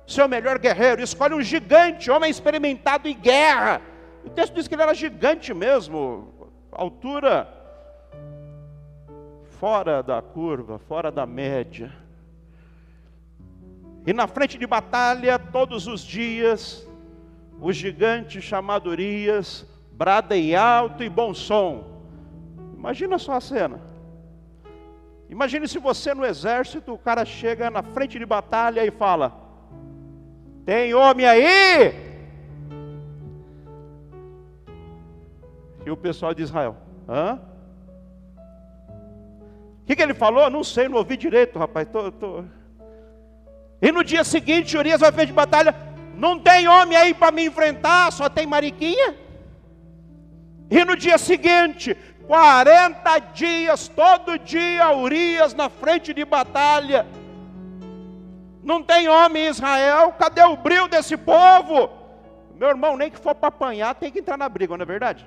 seu 0.06 0.28
melhor 0.28 0.58
guerreiro, 0.60 1.02
escolhe 1.02 1.34
um 1.34 1.42
gigante, 1.42 2.12
homem 2.12 2.30
experimentado 2.30 3.08
em 3.08 3.18
guerra. 3.18 3.82
O 4.24 4.30
texto 4.30 4.54
diz 4.54 4.68
que 4.68 4.76
ele 4.76 4.84
era 4.84 4.94
gigante 4.94 5.54
mesmo, 5.54 6.52
altura 6.72 7.54
fora 9.60 10.04
da 10.04 10.22
curva, 10.22 10.78
fora 10.78 11.12
da 11.12 11.26
média. 11.26 11.92
E 14.06 14.14
na 14.14 14.28
frente 14.28 14.58
de 14.58 14.68
batalha, 14.68 15.38
todos 15.38 15.88
os 15.88 16.02
dias, 16.02 16.88
o 17.60 17.74
gigante 17.74 18.40
chamado 18.40 18.90
Urias 18.90 19.66
brada 19.92 20.38
em 20.38 20.56
alto 20.56 21.04
e 21.04 21.10
bom 21.10 21.34
som 21.34 21.97
Imagina 22.88 23.18
só 23.18 23.34
a 23.34 23.42
cena. 23.42 23.82
Imagine 25.30 25.68
se 25.68 25.78
você 25.78 26.14
no 26.14 26.24
exército, 26.24 26.94
o 26.94 26.98
cara 26.98 27.26
chega 27.26 27.70
na 27.70 27.84
frente 27.84 28.18
de 28.18 28.26
batalha 28.26 28.86
e 28.86 28.90
fala: 28.90 29.34
Tem 30.66 30.94
homem 30.94 31.26
aí? 31.26 31.94
E 35.86 35.92
o 35.92 35.98
pessoal 35.98 36.34
de 36.34 36.44
Israel: 36.44 36.78
Hã? 37.10 37.42
O 39.82 39.86
que, 39.86 39.94
que 39.94 40.02
ele 40.02 40.14
falou? 40.14 40.50
Não 40.50 40.64
sei, 40.64 40.88
não 40.88 41.00
ouvi 41.00 41.18
direito, 41.18 41.60
rapaz. 41.60 41.90
Tô, 41.90 42.10
tô... 42.10 42.46
E 43.82 43.92
no 43.92 44.02
dia 44.02 44.24
seguinte, 44.24 44.78
Urias 44.78 45.02
vai 45.02 45.12
frente 45.12 45.28
de 45.28 45.34
batalha: 45.34 45.76
Não 46.16 46.40
tem 46.40 46.70
homem 46.70 46.98
aí 46.98 47.14
para 47.14 47.34
me 47.34 47.46
enfrentar, 47.46 48.14
só 48.14 48.30
tem 48.30 48.48
mariquinha. 48.48 49.14
E 50.70 50.86
no 50.86 50.96
dia 50.96 51.18
seguinte, 51.18 51.98
40 52.28 53.20
dias, 53.34 53.88
todo 53.88 54.38
dia, 54.38 54.92
Urias 54.92 55.54
na 55.54 55.70
frente 55.70 56.14
de 56.14 56.26
batalha. 56.26 57.08
Não 58.62 58.84
tem 58.84 59.08
homem 59.08 59.46
em 59.46 59.50
Israel, 59.50 60.12
cadê 60.12 60.44
o 60.44 60.58
brilho 60.58 60.90
desse 60.90 61.16
povo? 61.16 61.90
Meu 62.54 62.68
irmão, 62.68 62.98
nem 62.98 63.10
que 63.10 63.18
for 63.18 63.34
para 63.34 63.48
apanhar, 63.48 63.96
tem 63.96 64.12
que 64.12 64.20
entrar 64.20 64.38
na 64.38 64.50
briga, 64.50 64.76
não 64.76 64.84
é 64.84 64.86
verdade? 64.86 65.26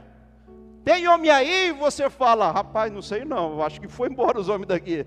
Tem 0.85 1.09
homem 1.09 1.31
aí 1.31 1.69
e 1.69 1.73
você 1.73 2.11
fala, 2.11 2.51
rapaz, 2.51 2.93
não 2.93 3.01
sei 3.01 3.25
não, 3.25 3.63
acho 3.63 3.81
que 3.81 3.89
foi 3.89 4.09
embora 4.09 4.39
os 4.39 4.49
homens 4.49 4.69
daqui. 4.69 5.07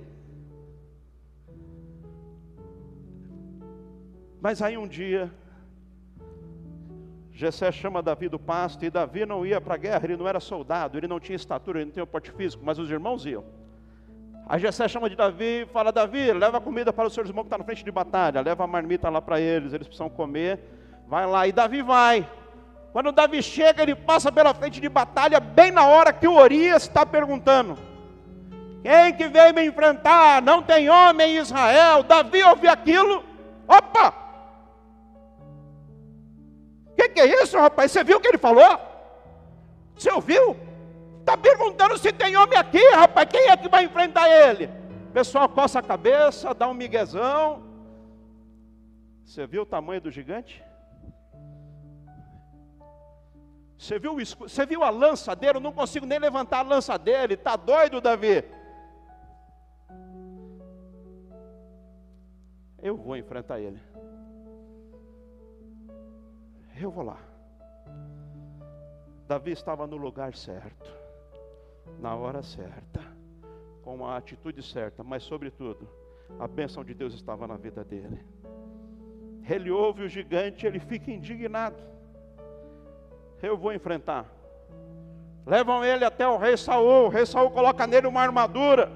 Mas 4.42 4.62
aí 4.62 4.78
um 4.78 4.88
dia, 4.88 5.32
Jessé 7.34 7.72
chama 7.72 8.02
Davi 8.02 8.30
do 8.30 8.38
pasto, 8.38 8.86
e 8.86 8.90
Davi 8.92 9.26
não 9.26 9.46
ia 9.46 9.60
para 9.60 9.74
a 9.74 9.78
guerra, 9.78 10.02
ele 10.04 10.16
não 10.16 10.28
era 10.28 10.40
soldado, 10.40 10.98
ele 10.98 11.08
não 11.08 11.20
tinha 11.20 11.36
estatura, 11.36 11.80
ele 11.80 11.86
não 11.86 11.92
tinha 11.92 12.06
porte 12.06 12.32
físico, 12.32 12.64
mas 12.64 12.78
os 12.78 12.90
irmãos 12.90 13.26
iam. 13.26 13.44
Aí 14.48 14.60
Jessé 14.60 14.88
chama 14.88 15.10
de 15.10 15.16
Davi 15.16 15.64
e 15.64 15.66
fala, 15.66 15.92
Davi, 15.92 16.32
leva 16.32 16.62
comida 16.62 16.94
para 16.94 17.08
os 17.08 17.14
seus 17.14 17.28
irmãos 17.28 17.44
que 17.44 17.48
estão 17.48 17.58
tá 17.58 17.64
na 17.64 17.66
frente 17.66 17.84
de 17.84 17.92
batalha, 17.92 18.42
leva 18.42 18.64
a 18.64 18.68
marmita 18.68 19.10
lá 19.10 19.22
para 19.22 19.40
eles, 19.40 19.74
eles 19.74 19.88
precisam 19.88 20.10
comer, 20.10 20.60
vai 21.08 21.26
lá, 21.26 21.48
e 21.48 21.52
Davi 21.52 21.82
vai. 21.82 22.30
Quando 22.92 23.12
Davi 23.12 23.42
chega, 23.42 23.82
ele 23.82 23.96
passa 23.96 24.32
pela 24.32 24.54
frente 24.54 24.80
de 24.80 24.88
batalha, 24.88 25.40
bem 25.40 25.72
na 25.72 25.88
hora 25.88 26.14
que 26.14 26.28
o 26.28 26.36
Orias 26.36 26.84
está 26.84 27.04
perguntando, 27.04 27.76
quem 28.84 29.14
que 29.16 29.28
veio 29.28 29.56
me 29.56 29.66
enfrentar? 29.66 30.42
Não 30.42 30.62
tem 30.62 30.90
homem 30.90 31.38
em 31.38 31.40
Israel. 31.40 32.04
Davi 32.04 32.44
ouviu 32.44 32.70
aquilo, 32.70 33.24
opa, 33.66 34.14
que, 37.04 37.10
que 37.10 37.20
é 37.22 37.44
isso, 37.44 37.58
rapaz? 37.58 37.92
Você 37.92 38.04
viu 38.04 38.18
o 38.18 38.20
que 38.20 38.28
ele 38.28 38.38
falou? 38.38 38.80
Você 39.96 40.12
ouviu? 40.12 40.56
Está 41.20 41.38
perguntando 41.38 41.98
se 41.98 42.12
tem 42.12 42.36
homem 42.36 42.58
aqui, 42.58 42.84
rapaz. 42.92 43.28
Quem 43.30 43.50
é 43.50 43.58
que 43.58 43.70
vai 43.70 43.86
enfrentar 43.86 44.30
ele? 44.30 44.70
O 45.10 45.14
pessoal 45.14 45.48
coça 45.48 45.80
a 45.80 45.84
cabeça, 45.84 46.54
dá 46.54 46.68
um 46.68 46.74
miguezão. 46.74 47.64
Você 49.24 49.48
viu 49.48 49.64
o 49.64 49.66
tamanho 49.66 50.02
do 50.02 50.12
gigante? 50.12 50.64
Você 53.78 54.00
viu, 54.00 54.16
você 54.16 54.66
viu 54.66 54.84
a 54.84 54.90
lança 54.90 55.36
dele? 55.36 55.58
Eu 55.58 55.62
não 55.62 55.74
consigo 55.74 56.06
nem 56.06 56.20
levantar 56.20 56.60
a 56.60 56.64
lança 56.64 56.98
dele. 56.98 57.34
Está 57.34 57.56
doido, 57.56 58.02
Davi? 58.02 58.44
Eu 62.82 62.98
vou 62.98 63.16
enfrentar 63.16 63.60
ele 63.60 63.80
eu 66.80 66.92
vou 66.92 67.04
lá. 67.04 67.18
Davi 69.28 69.52
estava 69.52 69.88
no 69.88 69.98
lugar 69.98 70.36
certo, 70.36 70.92
na 72.00 72.16
hora 72.16 72.44
certa, 72.44 73.02
com 73.82 74.06
a 74.06 74.18
atitude 74.18 74.62
certa, 74.62 75.04
mas 75.04 75.24
sobretudo, 75.24 75.88
a 76.40 76.48
bênção 76.48 76.84
de 76.84 76.94
Deus 76.94 77.14
estava 77.14 77.48
na 77.48 77.56
vida 77.56 77.84
dele. 77.84 78.24
Ele 79.50 79.70
ouve 79.72 80.04
o 80.04 80.10
gigante, 80.10 80.66
ele 80.66 80.80
fica 80.80 81.12
indignado. 81.12 81.76
Eu 83.42 83.58
vou 83.58 83.74
enfrentar. 83.74 84.26
Levam 85.46 85.84
ele 85.84 86.06
até 86.06 86.26
o 86.26 86.38
rei 86.38 86.56
Saul. 86.56 87.08
O 87.08 87.10
rei 87.10 87.26
Saul 87.26 87.52
coloca 87.52 87.86
nele 87.86 88.08
uma 88.08 88.22
armadura. 88.22 88.90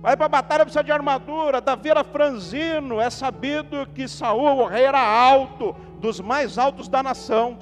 Vai 0.00 0.16
para 0.16 0.26
a 0.26 0.30
batalha, 0.30 0.64
precisa 0.64 0.82
de 0.82 0.90
armadura. 0.90 1.60
Davi 1.60 1.90
era 1.90 2.02
franzino. 2.02 2.98
É 2.98 3.10
sabido 3.10 3.86
que 3.88 4.08
Saul, 4.08 4.60
o 4.60 4.66
rei, 4.66 4.84
era 4.84 5.00
alto 5.00 5.76
dos 6.00 6.20
mais 6.20 6.58
altos 6.58 6.88
da 6.88 7.02
nação. 7.02 7.58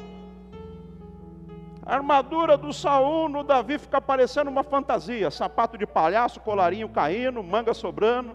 A 1.86 1.94
armadura 1.94 2.56
do 2.56 2.72
Saul 2.72 3.28
no 3.28 3.44
Davi 3.44 3.78
fica 3.78 4.00
parecendo 4.00 4.50
uma 4.50 4.62
fantasia: 4.62 5.30
sapato 5.30 5.76
de 5.76 5.86
palhaço, 5.86 6.40
colarinho 6.40 6.88
caindo, 6.88 7.42
manga 7.42 7.74
sobrando. 7.74 8.34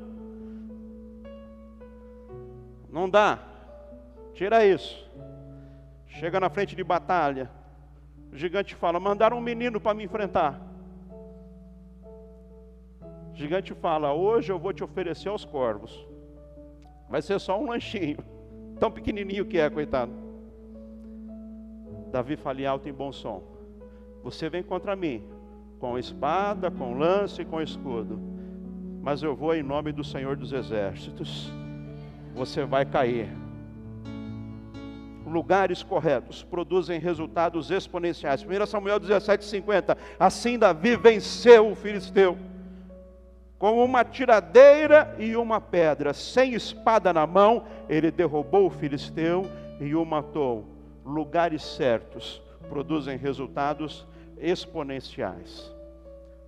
Não 2.90 3.10
dá. 3.10 3.40
Tira 4.34 4.66
isso. 4.66 5.08
Chega 6.08 6.40
na 6.40 6.50
frente 6.50 6.76
de 6.76 6.84
batalha. 6.84 7.50
O 8.32 8.38
gigante 8.38 8.76
fala: 8.76 9.00
mandaram 9.00 9.38
um 9.38 9.42
menino 9.42 9.82
para 9.82 9.96
me 9.96 10.04
enfrentar. 10.04 10.62
O 13.32 13.36
gigante 13.36 13.74
fala: 13.74 14.14
hoje 14.14 14.52
eu 14.52 14.60
vou 14.60 14.74
te 14.74 14.84
oferecer 14.84 15.30
aos 15.30 15.44
corvos. 15.44 16.08
Vai 17.10 17.22
ser 17.24 17.40
só 17.40 17.60
um 17.60 17.70
lanchinho. 17.70 18.39
Tão 18.80 18.90
pequenininho 18.90 19.46
que 19.46 19.60
é, 19.60 19.70
coitado. 19.70 20.12
Davi 22.12 22.36
fala 22.38 22.62
em 22.62 22.66
alto 22.66 22.88
e 22.88 22.92
bom 22.92 23.12
som. 23.12 23.44
Você 24.24 24.50
vem 24.50 24.64
contra 24.64 24.96
mim, 24.96 25.24
com 25.80 25.98
espada, 25.98 26.72
com 26.72 26.98
lance 26.98 27.42
e 27.42 27.46
com 27.46 27.62
escudo. 27.62 28.20
Mas 29.02 29.22
eu 29.22 29.36
vou 29.36 29.54
em 29.56 29.64
nome 29.64 29.92
do 29.92 30.04
Senhor 30.04 30.36
dos 30.36 30.52
Exércitos. 30.52 31.52
Você 32.34 32.66
vai 32.66 32.86
cair. 32.86 33.30
Lugares 35.26 35.84
corretos 35.84 36.44
produzem 36.44 37.00
resultados 37.00 37.70
exponenciais. 37.70 38.44
1 38.44 38.66
Samuel 38.66 39.00
17,50. 39.00 39.96
Assim 40.20 40.58
Davi 40.58 40.96
venceu 40.96 41.70
o 41.70 41.76
filisteu. 41.76 42.38
Com 43.60 43.84
uma 43.84 44.06
tiradeira 44.06 45.14
e 45.20 45.36
uma 45.36 45.60
pedra, 45.60 46.14
sem 46.14 46.54
espada 46.54 47.12
na 47.12 47.28
mão, 47.28 47.66
ele 47.90 48.10
derrubou 48.10 48.66
o 48.66 48.70
filisteu 48.70 49.46
e 49.82 49.94
o 49.94 50.06
matou. 50.06 50.66
Lugares 51.06 51.62
certos 51.62 52.42
produzem 52.70 53.18
resultados 53.18 54.08
exponenciais. 54.38 55.76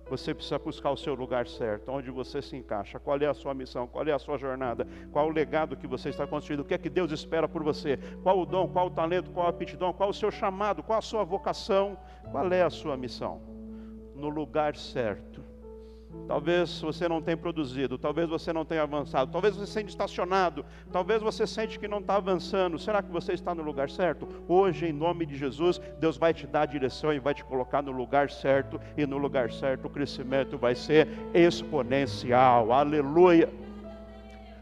Você 0.08 0.34
precisa 0.34 0.58
buscar 0.58 0.90
o 0.90 0.96
seu 0.96 1.14
lugar 1.14 1.46
certo, 1.46 1.90
onde 1.90 2.10
você 2.10 2.40
se 2.40 2.56
encaixa. 2.56 2.98
Qual 2.98 3.18
é 3.18 3.26
a 3.26 3.34
sua 3.34 3.52
missão? 3.52 3.86
Qual 3.86 4.06
é 4.06 4.12
a 4.12 4.18
sua 4.18 4.38
jornada? 4.38 4.86
Qual 5.10 5.26
o 5.26 5.32
legado 5.32 5.76
que 5.76 5.86
você 5.86 6.08
está 6.08 6.26
construindo? 6.26 6.60
O 6.60 6.64
que 6.64 6.74
é 6.74 6.78
que 6.78 6.90
Deus 6.90 7.12
espera 7.12 7.46
por 7.46 7.62
você? 7.62 7.98
Qual 8.22 8.38
o 8.38 8.46
dom? 8.46 8.68
Qual 8.68 8.86
o 8.86 8.90
talento? 8.90 9.30
Qual 9.30 9.46
a 9.46 9.50
aptidão? 9.50 9.92
Qual 9.92 10.08
o 10.08 10.14
seu 10.14 10.30
chamado? 10.30 10.82
Qual 10.82 10.98
a 10.98 11.02
sua 11.02 11.24
vocação? 11.24 11.96
Qual 12.30 12.50
é 12.52 12.62
a 12.62 12.70
sua 12.70 12.96
missão? 12.96 13.40
No 14.14 14.30
lugar 14.30 14.76
certo 14.76 15.51
Talvez 16.26 16.80
você 16.80 17.08
não 17.08 17.20
tenha 17.20 17.36
produzido, 17.36 17.98
talvez 17.98 18.28
você 18.28 18.52
não 18.52 18.64
tenha 18.64 18.82
avançado, 18.82 19.30
talvez 19.30 19.56
você 19.56 19.66
sente 19.66 19.90
estacionado, 19.90 20.64
talvez 20.90 21.20
você 21.20 21.46
sente 21.46 21.78
que 21.78 21.88
não 21.88 21.98
está 21.98 22.16
avançando. 22.16 22.78
Será 22.78 23.02
que 23.02 23.10
você 23.10 23.32
está 23.32 23.54
no 23.54 23.62
lugar 23.62 23.90
certo? 23.90 24.28
Hoje, 24.46 24.86
em 24.86 24.92
nome 24.92 25.26
de 25.26 25.36
Jesus, 25.36 25.80
Deus 25.98 26.16
vai 26.16 26.32
te 26.32 26.46
dar 26.46 26.62
a 26.62 26.66
direção 26.66 27.12
e 27.12 27.18
vai 27.18 27.34
te 27.34 27.44
colocar 27.44 27.82
no 27.82 27.90
lugar 27.90 28.30
certo, 28.30 28.80
e 28.96 29.04
no 29.04 29.18
lugar 29.18 29.50
certo 29.52 29.86
o 29.86 29.90
crescimento 29.90 30.56
vai 30.56 30.74
ser 30.74 31.08
exponencial. 31.34 32.72
Aleluia! 32.72 33.48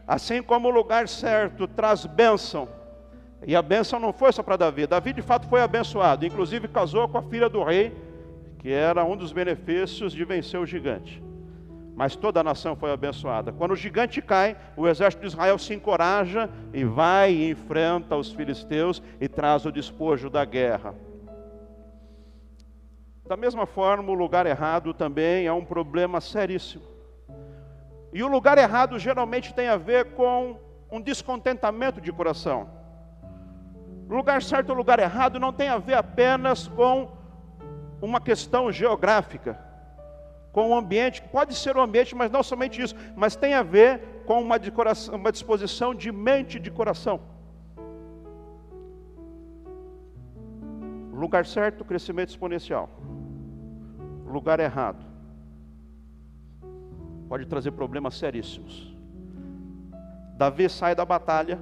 Assim 0.07 0.41
como 0.41 0.67
o 0.67 0.71
lugar 0.71 1.07
certo 1.07 1.67
traz 1.67 2.05
bênção, 2.05 2.67
e 3.45 3.55
a 3.55 3.61
bênção 3.61 3.99
não 3.99 4.11
foi 4.11 4.31
só 4.31 4.43
para 4.43 4.57
Davi, 4.57 4.87
Davi 4.87 5.13
de 5.13 5.21
fato 5.21 5.47
foi 5.47 5.61
abençoado, 5.61 6.25
inclusive 6.25 6.67
casou 6.67 7.07
com 7.07 7.17
a 7.17 7.23
filha 7.23 7.47
do 7.47 7.63
rei, 7.63 7.93
que 8.59 8.71
era 8.71 9.03
um 9.05 9.15
dos 9.15 9.31
benefícios 9.31 10.11
de 10.11 10.23
vencer 10.25 10.59
o 10.59 10.65
gigante 10.65 11.30
mas 11.95 12.15
toda 12.15 12.39
a 12.39 12.43
nação 12.43 12.75
foi 12.75 12.91
abençoada. 12.91 13.51
Quando 13.51 13.71
o 13.71 13.75
gigante 13.75 14.21
cai, 14.21 14.57
o 14.75 14.87
exército 14.87 15.21
de 15.21 15.27
Israel 15.27 15.57
se 15.57 15.73
encoraja 15.73 16.49
e 16.73 16.83
vai 16.83 17.33
e 17.33 17.49
enfrenta 17.49 18.15
os 18.15 18.31
filisteus 18.31 19.01
e 19.19 19.27
traz 19.27 19.65
o 19.65 19.71
despojo 19.71 20.29
da 20.29 20.45
guerra. 20.45 20.95
Da 23.27 23.37
mesma 23.37 23.65
forma, 23.65 24.11
o 24.11 24.15
lugar 24.15 24.45
errado 24.45 24.93
também 24.93 25.45
é 25.45 25.53
um 25.53 25.63
problema 25.63 26.19
seríssimo. 26.19 26.83
E 28.13 28.23
o 28.23 28.27
lugar 28.27 28.57
errado 28.57 28.99
geralmente 28.99 29.53
tem 29.53 29.67
a 29.67 29.77
ver 29.77 30.13
com 30.13 30.59
um 30.91 30.99
descontentamento 30.99 32.01
de 32.01 32.11
coração. 32.11 32.69
Lugar 34.09 34.41
certo 34.41 34.71
ou 34.71 34.75
lugar 34.75 34.99
errado 34.99 35.39
não 35.39 35.53
tem 35.53 35.69
a 35.69 35.77
ver 35.77 35.93
apenas 35.93 36.67
com 36.67 37.09
uma 38.01 38.19
questão 38.19 38.69
geográfica 38.69 39.70
com 40.51 40.69
o 40.69 40.75
ambiente, 40.75 41.21
pode 41.21 41.55
ser 41.55 41.77
o 41.77 41.81
ambiente, 41.81 42.13
mas 42.13 42.29
não 42.29 42.43
somente 42.43 42.81
isso, 42.81 42.95
mas 43.15 43.35
tem 43.35 43.53
a 43.53 43.63
ver 43.63 44.23
com 44.25 44.41
uma, 44.41 44.57
uma 45.13 45.31
disposição 45.31 45.95
de 45.95 46.11
mente 46.11 46.57
e 46.57 46.59
de 46.59 46.69
coração. 46.69 47.21
Lugar 51.11 51.45
certo, 51.45 51.85
crescimento 51.85 52.29
exponencial. 52.29 52.89
Lugar 54.25 54.59
errado. 54.59 55.05
Pode 57.29 57.45
trazer 57.45 57.71
problemas 57.71 58.15
seríssimos. 58.15 58.93
Davi 60.35 60.67
sai 60.67 60.95
da 60.95 61.05
batalha, 61.05 61.59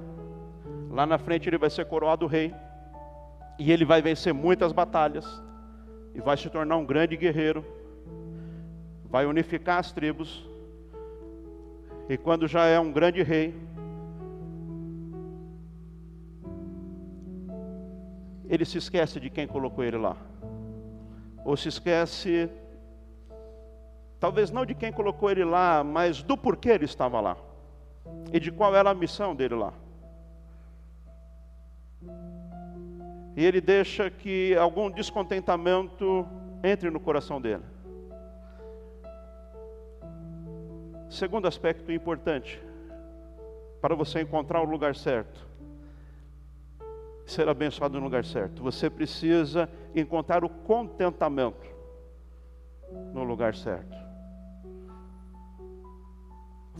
lá 0.90 1.06
na 1.06 1.18
frente 1.18 1.48
ele 1.48 1.58
vai 1.58 1.70
ser 1.70 1.84
coroado 1.84 2.26
rei, 2.26 2.54
e 3.58 3.70
ele 3.70 3.84
vai 3.84 4.00
vencer 4.00 4.32
muitas 4.32 4.72
batalhas, 4.72 5.26
e 6.14 6.20
vai 6.20 6.36
se 6.36 6.48
tornar 6.48 6.76
um 6.76 6.86
grande 6.86 7.16
guerreiro 7.16 7.64
vai 9.10 9.26
unificar 9.26 9.78
as 9.78 9.90
tribos, 9.90 10.48
e 12.08 12.16
quando 12.16 12.46
já 12.46 12.64
é 12.66 12.78
um 12.78 12.92
grande 12.92 13.22
rei, 13.22 13.54
ele 18.48 18.64
se 18.64 18.78
esquece 18.78 19.18
de 19.18 19.28
quem 19.28 19.46
colocou 19.46 19.82
ele 19.82 19.96
lá, 19.96 20.16
ou 21.44 21.56
se 21.56 21.68
esquece, 21.68 22.48
talvez 24.20 24.50
não 24.50 24.64
de 24.64 24.74
quem 24.74 24.92
colocou 24.92 25.30
ele 25.30 25.44
lá, 25.44 25.82
mas 25.82 26.22
do 26.22 26.36
porquê 26.36 26.70
ele 26.70 26.84
estava 26.84 27.20
lá, 27.20 27.36
e 28.32 28.38
de 28.38 28.52
qual 28.52 28.74
era 28.76 28.90
a 28.90 28.94
missão 28.94 29.34
dele 29.34 29.56
lá. 29.56 29.72
E 33.36 33.44
ele 33.44 33.60
deixa 33.60 34.10
que 34.10 34.54
algum 34.56 34.90
descontentamento 34.90 36.26
entre 36.62 36.90
no 36.90 37.00
coração 37.00 37.40
dele. 37.40 37.69
Segundo 41.10 41.48
aspecto 41.48 41.90
importante, 41.90 42.62
para 43.80 43.96
você 43.96 44.20
encontrar 44.20 44.62
o 44.62 44.64
lugar 44.64 44.94
certo, 44.94 45.44
ser 47.26 47.48
abençoado 47.48 47.98
no 47.98 48.04
lugar 48.04 48.24
certo, 48.24 48.62
você 48.62 48.88
precisa 48.88 49.68
encontrar 49.92 50.44
o 50.44 50.48
contentamento 50.48 51.68
no 53.12 53.24
lugar 53.24 53.56
certo. 53.56 53.98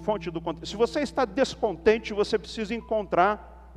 Fonte 0.04 0.30
do 0.30 0.40
Se 0.64 0.76
você 0.76 1.00
está 1.00 1.24
descontente, 1.24 2.14
você 2.14 2.38
precisa 2.38 2.72
encontrar 2.72 3.74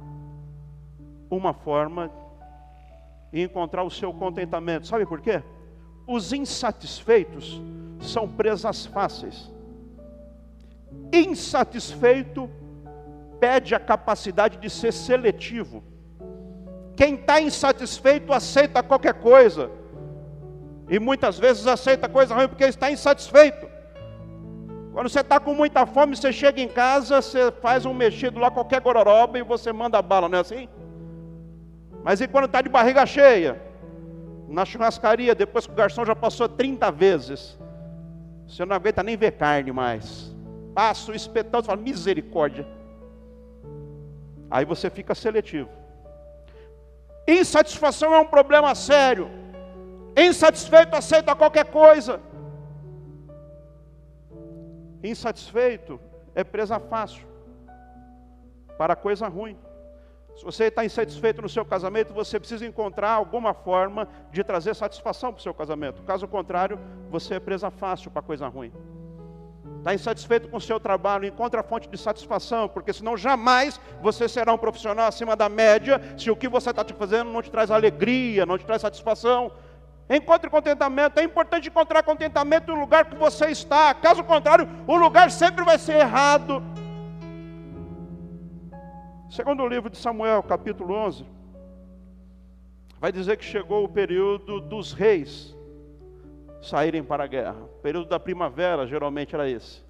uma 1.32 1.52
forma 1.52 2.12
e 3.32 3.42
encontrar 3.42 3.84
o 3.84 3.90
seu 3.90 4.14
contentamento. 4.14 4.86
Sabe 4.86 5.04
por 5.08 5.20
quê? 5.20 5.42
Os 6.06 6.32
insatisfeitos 6.32 7.60
são 8.00 8.30
presas 8.30 8.86
fáceis 8.86 9.52
insatisfeito 11.14 12.50
pede 13.40 13.76
a 13.76 13.80
capacidade 13.80 14.58
de 14.58 14.70
ser 14.70 14.92
seletivo. 14.92 15.84
Quem 16.96 17.16
está 17.16 17.40
insatisfeito 17.42 18.34
aceita 18.34 18.82
qualquer 18.82 19.14
coisa. 19.16 19.70
E 20.90 21.00
muitas 21.00 21.38
vezes 21.38 21.68
aceita 21.68 22.10
coisa 22.10 22.34
ruim 22.34 22.48
porque 22.48 22.64
está 22.64 22.92
insatisfeito. 22.92 23.68
Quando 24.92 25.10
você 25.10 25.22
está 25.22 25.40
com 25.40 25.54
muita 25.54 25.86
fome, 25.86 26.16
você 26.16 26.32
chega 26.32 26.62
em 26.62 26.68
casa, 26.68 27.22
você 27.22 27.52
faz 27.52 27.86
um 27.86 27.94
mexido 27.94 28.40
lá, 28.40 28.52
qualquer 28.52 28.80
gororoba, 28.80 29.40
e 29.40 29.44
você 29.44 29.74
manda 29.74 30.02
bala, 30.02 30.30
não 30.30 30.38
é 30.38 30.42
assim? 30.42 30.70
Mas 32.04 32.22
e 32.22 32.28
quando 32.28 32.46
está 32.46 32.62
de 32.62 32.70
barriga 32.70 33.06
cheia? 33.06 33.60
Na 34.48 34.66
churrascaria, 34.66 35.34
depois 35.34 35.66
que 35.66 35.74
o 35.74 35.76
garçom 35.76 36.06
já 36.06 36.16
passou 36.16 36.48
30 36.48 36.92
vezes, 36.92 37.58
você 38.48 38.64
não 38.66 38.76
aguenta 38.76 39.02
nem 39.02 39.18
ver 39.18 39.32
carne 39.32 39.72
mais 39.72 40.33
passa 40.74 41.12
o 41.12 41.16
espetão 41.16 41.60
e 41.60 41.64
fala, 41.64 41.82
misericórdia. 41.82 42.66
Aí 44.50 44.66
você 44.66 44.90
fica 44.90 45.16
seletivo. 45.16 45.70
Insatisfação 47.28 48.14
é 48.14 48.20
um 48.20 48.28
problema 48.28 48.76
sério. 48.76 49.30
Insatisfeito 50.16 50.96
aceita 50.96 51.36
qualquer 51.36 51.66
coisa. 51.66 52.20
Insatisfeito 55.04 56.00
é 56.36 56.44
presa 56.44 56.80
fácil 56.80 57.26
para 58.78 58.96
coisa 58.96 59.28
ruim. 59.28 59.58
Se 60.36 60.44
você 60.44 60.66
está 60.66 60.84
insatisfeito 60.84 61.42
no 61.42 61.50
seu 61.50 61.64
casamento, 61.64 62.14
você 62.14 62.40
precisa 62.40 62.66
encontrar 62.66 63.12
alguma 63.12 63.54
forma 63.54 64.08
de 64.32 64.44
trazer 64.44 64.76
satisfação 64.76 65.32
para 65.32 65.40
o 65.40 65.44
seu 65.44 65.54
casamento. 65.54 66.02
Caso 66.04 66.28
contrário, 66.28 66.80
você 67.10 67.36
é 67.36 67.40
presa 67.40 67.70
fácil 67.70 68.10
para 68.10 68.22
coisa 68.22 68.48
ruim. 68.48 68.72
Está 69.84 69.94
insatisfeito 69.94 70.48
com 70.48 70.56
o 70.56 70.62
seu 70.62 70.80
trabalho, 70.80 71.26
encontra 71.26 71.60
a 71.60 71.64
fonte 71.64 71.90
de 71.90 71.98
satisfação, 71.98 72.70
porque 72.70 72.94
senão 72.94 73.18
jamais 73.18 73.78
você 74.02 74.30
será 74.30 74.54
um 74.54 74.58
profissional 74.58 75.08
acima 75.08 75.36
da 75.36 75.50
média, 75.50 76.02
se 76.18 76.32
o 76.32 76.38
que 76.38 76.48
você 76.48 76.70
está 76.70 76.86
te 76.86 76.94
fazendo 76.94 77.30
não 77.30 77.42
te 77.42 77.52
traz 77.52 77.70
alegria, 77.70 78.46
não 78.46 78.58
te 78.58 78.66
traz 78.66 78.82
satisfação. 78.82 79.52
Encontre 80.10 80.50
contentamento, 80.50 81.20
é 81.20 81.24
importante 81.24 81.68
encontrar 81.68 82.02
contentamento 82.02 82.72
no 82.72 82.80
lugar 82.80 83.04
que 83.04 83.16
você 83.18 83.48
está, 83.48 83.94
caso 83.94 84.24
contrário, 84.24 84.70
o 84.88 84.96
lugar 84.96 85.30
sempre 85.30 85.66
vai 85.66 85.78
ser 85.78 85.98
errado. 85.98 86.64
Segundo 89.30 89.64
o 89.64 89.68
livro 89.68 89.90
de 89.90 89.98
Samuel, 89.98 90.42
capítulo 90.44 90.96
11, 90.96 91.26
vai 93.02 93.12
dizer 93.12 93.36
que 93.36 93.44
chegou 93.44 93.84
o 93.84 93.90
período 93.90 94.62
dos 94.62 94.94
reis 94.94 95.53
saírem 96.64 97.04
para 97.04 97.24
a 97.24 97.28
guerra. 97.28 97.64
O 97.64 97.82
período 97.82 98.08
da 98.08 98.20
primavera 98.20 98.88
geralmente 98.88 99.36
era 99.36 99.50
esse. 99.50 99.84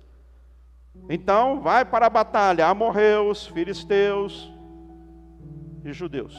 Então, 1.10 1.62
vai 1.62 1.84
para 1.84 2.06
a 2.06 2.10
batalha, 2.10 2.68
amorreus, 2.68 3.48
filisteus 3.48 4.52
e 5.84 5.92
judeus. 5.92 6.38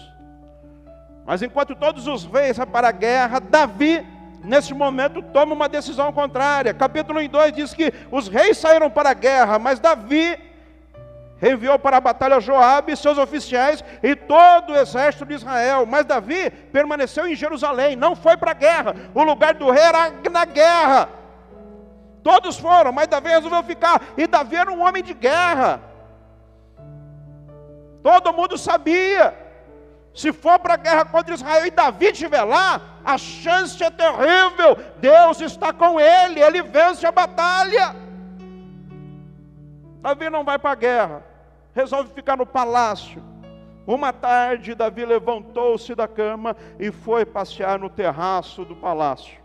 Mas 1.27 1.43
enquanto 1.43 1.75
todos 1.75 2.07
os 2.07 2.25
reis 2.25 2.57
vão 2.57 2.67
para 2.67 2.89
a 2.89 2.93
guerra, 2.93 3.41
Davi, 3.41 4.07
nesse 4.45 4.75
momento, 4.75 5.23
toma 5.23 5.55
uma 5.55 5.69
decisão 5.69 6.13
contrária. 6.13 6.75
Capítulo 6.75 7.27
2 7.27 7.53
diz 7.53 7.75
que 7.75 7.93
os 8.11 8.29
reis 8.29 8.59
saíram 8.59 8.91
para 8.91 9.11
a 9.11 9.15
guerra, 9.15 9.59
mas 9.59 9.81
Davi 9.81 10.39
enviou 11.45 11.79
para 11.79 11.99
a 11.99 12.01
batalha 12.01 12.41
Joabe, 12.41 12.97
seus 12.97 13.19
oficiais 13.19 13.85
e 14.03 14.17
todo 14.17 14.73
o 14.73 14.77
exército 14.77 15.27
de 15.27 15.35
Israel. 15.35 15.85
Mas 15.87 16.07
Davi 16.07 16.51
permaneceu 16.51 17.27
em 17.27 17.37
Jerusalém, 17.37 17.95
não 17.95 18.17
foi 18.17 18.37
para 18.37 18.53
a 18.53 18.55
guerra. 18.55 18.95
O 19.15 19.23
lugar 19.23 19.55
do 19.55 19.71
rei 19.71 19.83
era 19.83 20.13
na 20.33 20.45
guerra. 20.45 21.09
Todos 22.23 22.59
foram, 22.59 22.91
mas 22.91 23.07
Davi 23.07 23.29
resolveu 23.29 23.63
ficar. 23.63 24.01
E 24.17 24.27
Davi 24.27 24.57
era 24.57 24.73
um 24.73 24.83
homem 24.83 25.03
de 25.03 25.13
guerra. 25.13 25.81
Todo 28.03 28.33
mundo 28.33 28.57
sabia. 28.57 29.35
Se 30.15 30.33
for 30.33 30.59
para 30.59 30.75
a 30.75 30.77
guerra 30.77 31.05
contra 31.05 31.35
Israel 31.35 31.67
e 31.67 31.71
Davi 31.71 32.07
estiver 32.07 32.45
lá, 32.45 32.81
a 33.05 33.19
chance 33.19 33.83
é 33.83 33.91
terrível. 33.91 34.77
Deus 34.99 35.41
está 35.41 35.73
com 35.73 36.01
ele, 36.01 36.41
ele 36.41 36.63
vence 36.63 37.05
a 37.07 37.13
batalha. 37.13 37.97
Davi 40.01 40.31
não 40.31 40.45
vai 40.45 40.59
para 40.59 40.71
a 40.71 40.75
guerra, 40.75 41.23
resolve 41.75 42.11
ficar 42.15 42.37
no 42.37 42.47
palácio. 42.47 43.23
Uma 43.87 44.13
tarde, 44.13 44.75
Davi 44.75 45.05
levantou-se 45.05 45.95
da 45.95 46.09
cama 46.09 46.57
e 46.79 46.91
foi 46.91 47.27
passear 47.27 47.79
no 47.79 47.91
terraço 47.91 48.65
do 48.65 48.75
palácio. 48.75 49.39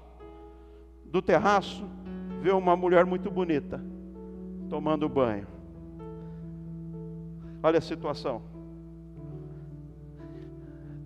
Do 1.03 1.21
terraço, 1.21 1.85
viu 2.41 2.57
uma 2.57 2.77
mulher 2.77 3.05
muito 3.05 3.29
bonita, 3.29 3.83
tomando 4.69 5.09
banho. 5.09 5.47
Olha 7.61 7.79
a 7.79 7.81
situação. 7.81 8.41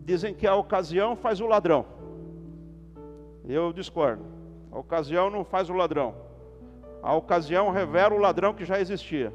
Dizem 0.06 0.34
que 0.34 0.46
a 0.46 0.56
ocasião 0.56 1.16
faz 1.16 1.40
o 1.40 1.48
ladrão. 1.48 1.86
Eu 3.46 3.74
discordo. 3.74 4.24
A 4.72 4.78
ocasião 4.78 5.30
não 5.30 5.44
faz 5.44 5.70
o 5.70 5.74
ladrão. 5.74 6.14
A 7.02 7.16
ocasião 7.16 7.72
revela 7.72 8.14
o 8.14 8.20
ladrão 8.20 8.54
que 8.54 8.66
já 8.66 8.80
existia 8.80 9.34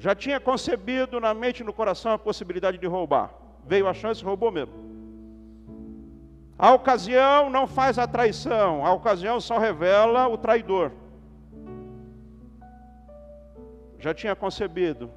já 0.00 0.14
tinha 0.14 0.40
concebido 0.40 1.20
na 1.20 1.34
mente 1.34 1.60
e 1.60 1.64
no 1.64 1.74
coração 1.74 2.12
a 2.12 2.18
possibilidade 2.18 2.78
de 2.78 2.86
roubar. 2.86 3.34
Veio 3.66 3.86
a 3.86 3.92
chance, 3.92 4.24
roubou 4.24 4.50
mesmo. 4.50 4.72
A 6.58 6.72
ocasião 6.72 7.50
não 7.50 7.66
faz 7.66 7.98
a 7.98 8.06
traição, 8.06 8.84
a 8.84 8.92
ocasião 8.94 9.38
só 9.42 9.58
revela 9.58 10.26
o 10.26 10.38
traidor. 10.38 10.90
Já 13.98 14.14
tinha 14.14 14.34
concebido 14.34 15.10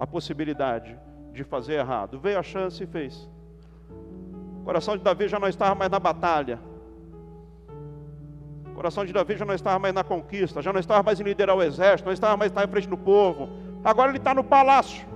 a 0.00 0.06
possibilidade 0.06 0.98
de 1.32 1.44
fazer 1.44 1.74
errado. 1.74 2.18
Veio 2.18 2.40
a 2.40 2.42
chance 2.42 2.82
e 2.82 2.86
fez. 2.88 3.28
O 4.60 4.64
coração 4.64 4.96
de 4.96 5.04
Davi 5.04 5.28
já 5.28 5.38
não 5.38 5.48
estava 5.48 5.76
mais 5.76 5.92
na 5.92 6.00
batalha. 6.00 6.58
O 8.66 8.74
coração 8.74 9.04
de 9.04 9.12
Davi 9.12 9.36
já 9.36 9.44
não 9.44 9.54
estava 9.54 9.78
mais 9.78 9.94
na 9.94 10.02
conquista, 10.02 10.60
já 10.60 10.72
não 10.72 10.80
estava 10.80 11.04
mais 11.04 11.20
em 11.20 11.22
liderar 11.22 11.56
o 11.56 11.62
exército, 11.62 12.06
não 12.06 12.12
estava 12.12 12.36
mais 12.36 12.52
em 12.52 12.68
frente 12.68 12.88
do 12.88 12.96
povo, 12.96 13.48
Agora 13.84 14.10
ele 14.10 14.18
está 14.18 14.34
no 14.34 14.44
palácio, 14.44 15.06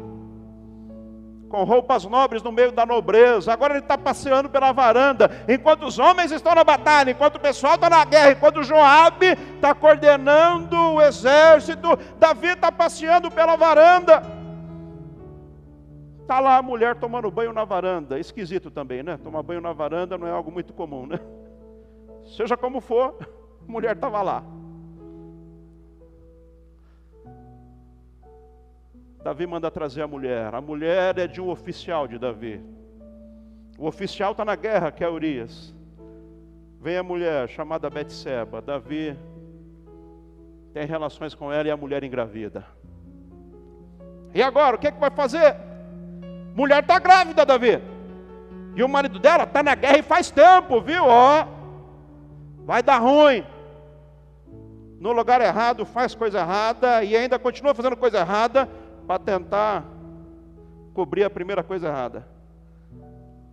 com 1.49 1.65
roupas 1.65 2.05
nobres 2.05 2.43
no 2.43 2.51
meio 2.51 2.73
da 2.73 2.87
nobreza. 2.87 3.53
Agora 3.53 3.75
ele 3.75 3.83
está 3.83 3.99
passeando 3.99 4.49
pela 4.49 4.73
varanda, 4.73 5.31
enquanto 5.49 5.85
os 5.85 5.99
homens 5.99 6.33
estão 6.33 6.55
na 6.55 6.65
batalha, 6.65 7.11
enquanto 7.11 7.37
o 7.37 7.41
pessoal 7.41 7.75
está 7.75 7.91
na 7.91 8.05
guerra, 8.05 8.33
enquanto 8.33 8.63
Joabe 8.63 9.37
está 9.57 9.75
coordenando 9.75 10.77
o 10.77 11.03
exército. 11.03 11.99
Davi 12.19 12.49
está 12.49 12.73
passeando 12.73 13.31
pela 13.31 13.57
varanda. 13.57 14.23
Está 16.23 16.41
lá 16.41 16.57
a 16.57 16.63
mulher 16.63 16.97
tomando 16.97 17.31
banho 17.31 17.53
na 17.53 17.65
varanda. 17.65 18.19
Esquisito 18.19 18.71
também, 18.71 19.03
né? 19.03 19.19
Tomar 19.19 19.43
banho 19.43 19.61
na 19.61 19.73
varanda 19.73 20.17
não 20.17 20.27
é 20.27 20.31
algo 20.31 20.51
muito 20.51 20.73
comum, 20.73 21.05
né? 21.05 21.21
Seja 22.37 22.57
como 22.57 22.81
for, 22.81 23.17
a 23.21 23.71
mulher 23.71 23.95
estava 23.95 24.23
lá. 24.23 24.43
Davi 29.23 29.47
manda 29.47 29.71
trazer 29.71 30.03
a 30.03 30.09
mulher. 30.09 30.53
A 30.53 30.61
mulher 30.61 31.17
é 31.17 31.29
de 31.29 31.41
um 31.41 31.49
oficial 31.49 32.09
de 32.09 32.19
Davi. 32.19 32.61
O 33.79 33.87
oficial 33.87 34.33
está 34.33 34.45
na 34.45 34.57
guerra, 34.57 34.91
que 34.91 35.05
é 35.05 35.09
Urias. 35.09 35.73
Vem 36.81 36.97
a 36.97 37.03
mulher 37.03 37.49
chamada 37.49 37.89
Betseba. 37.89 38.61
Davi 38.61 39.17
tem 40.75 40.85
relações 40.85 41.35
com 41.35 41.53
ela 41.53 41.69
e 41.69 41.71
a 41.71 41.77
mulher 41.77 42.03
engravida. 42.03 42.67
E 44.35 44.43
agora, 44.43 44.75
o 44.75 44.79
que, 44.79 44.89
é 44.89 44.93
que 44.93 44.99
vai 44.99 45.11
fazer? 45.11 45.57
Mulher 46.55 46.83
está 46.83 46.99
grávida, 46.99 47.47
Davi. 47.47 47.81
E 48.75 48.83
o 48.83 48.89
marido 48.89 49.21
dela 49.21 49.45
está 49.45 49.63
na 49.63 49.75
guerra 49.77 49.99
e 49.99 50.03
faz 50.03 50.31
tempo, 50.31 50.81
viu? 50.81 51.05
Ó, 51.05 51.47
vai 52.65 52.83
dar 52.83 52.99
ruim. 52.99 53.45
No 54.99 55.13
lugar 55.13 55.41
errado, 55.41 55.85
faz 55.85 56.15
coisa 56.15 56.41
errada 56.41 57.05
e 57.05 57.15
ainda 57.15 57.39
continua 57.39 57.75
fazendo 57.75 57.97
coisa 57.97 58.19
errada 58.19 58.69
para 59.07 59.19
tentar 59.19 59.85
cobrir 60.95 61.25
a 61.25 61.31
primeira 61.31 61.63
coisa 61.63 61.89
errada. 61.89 62.27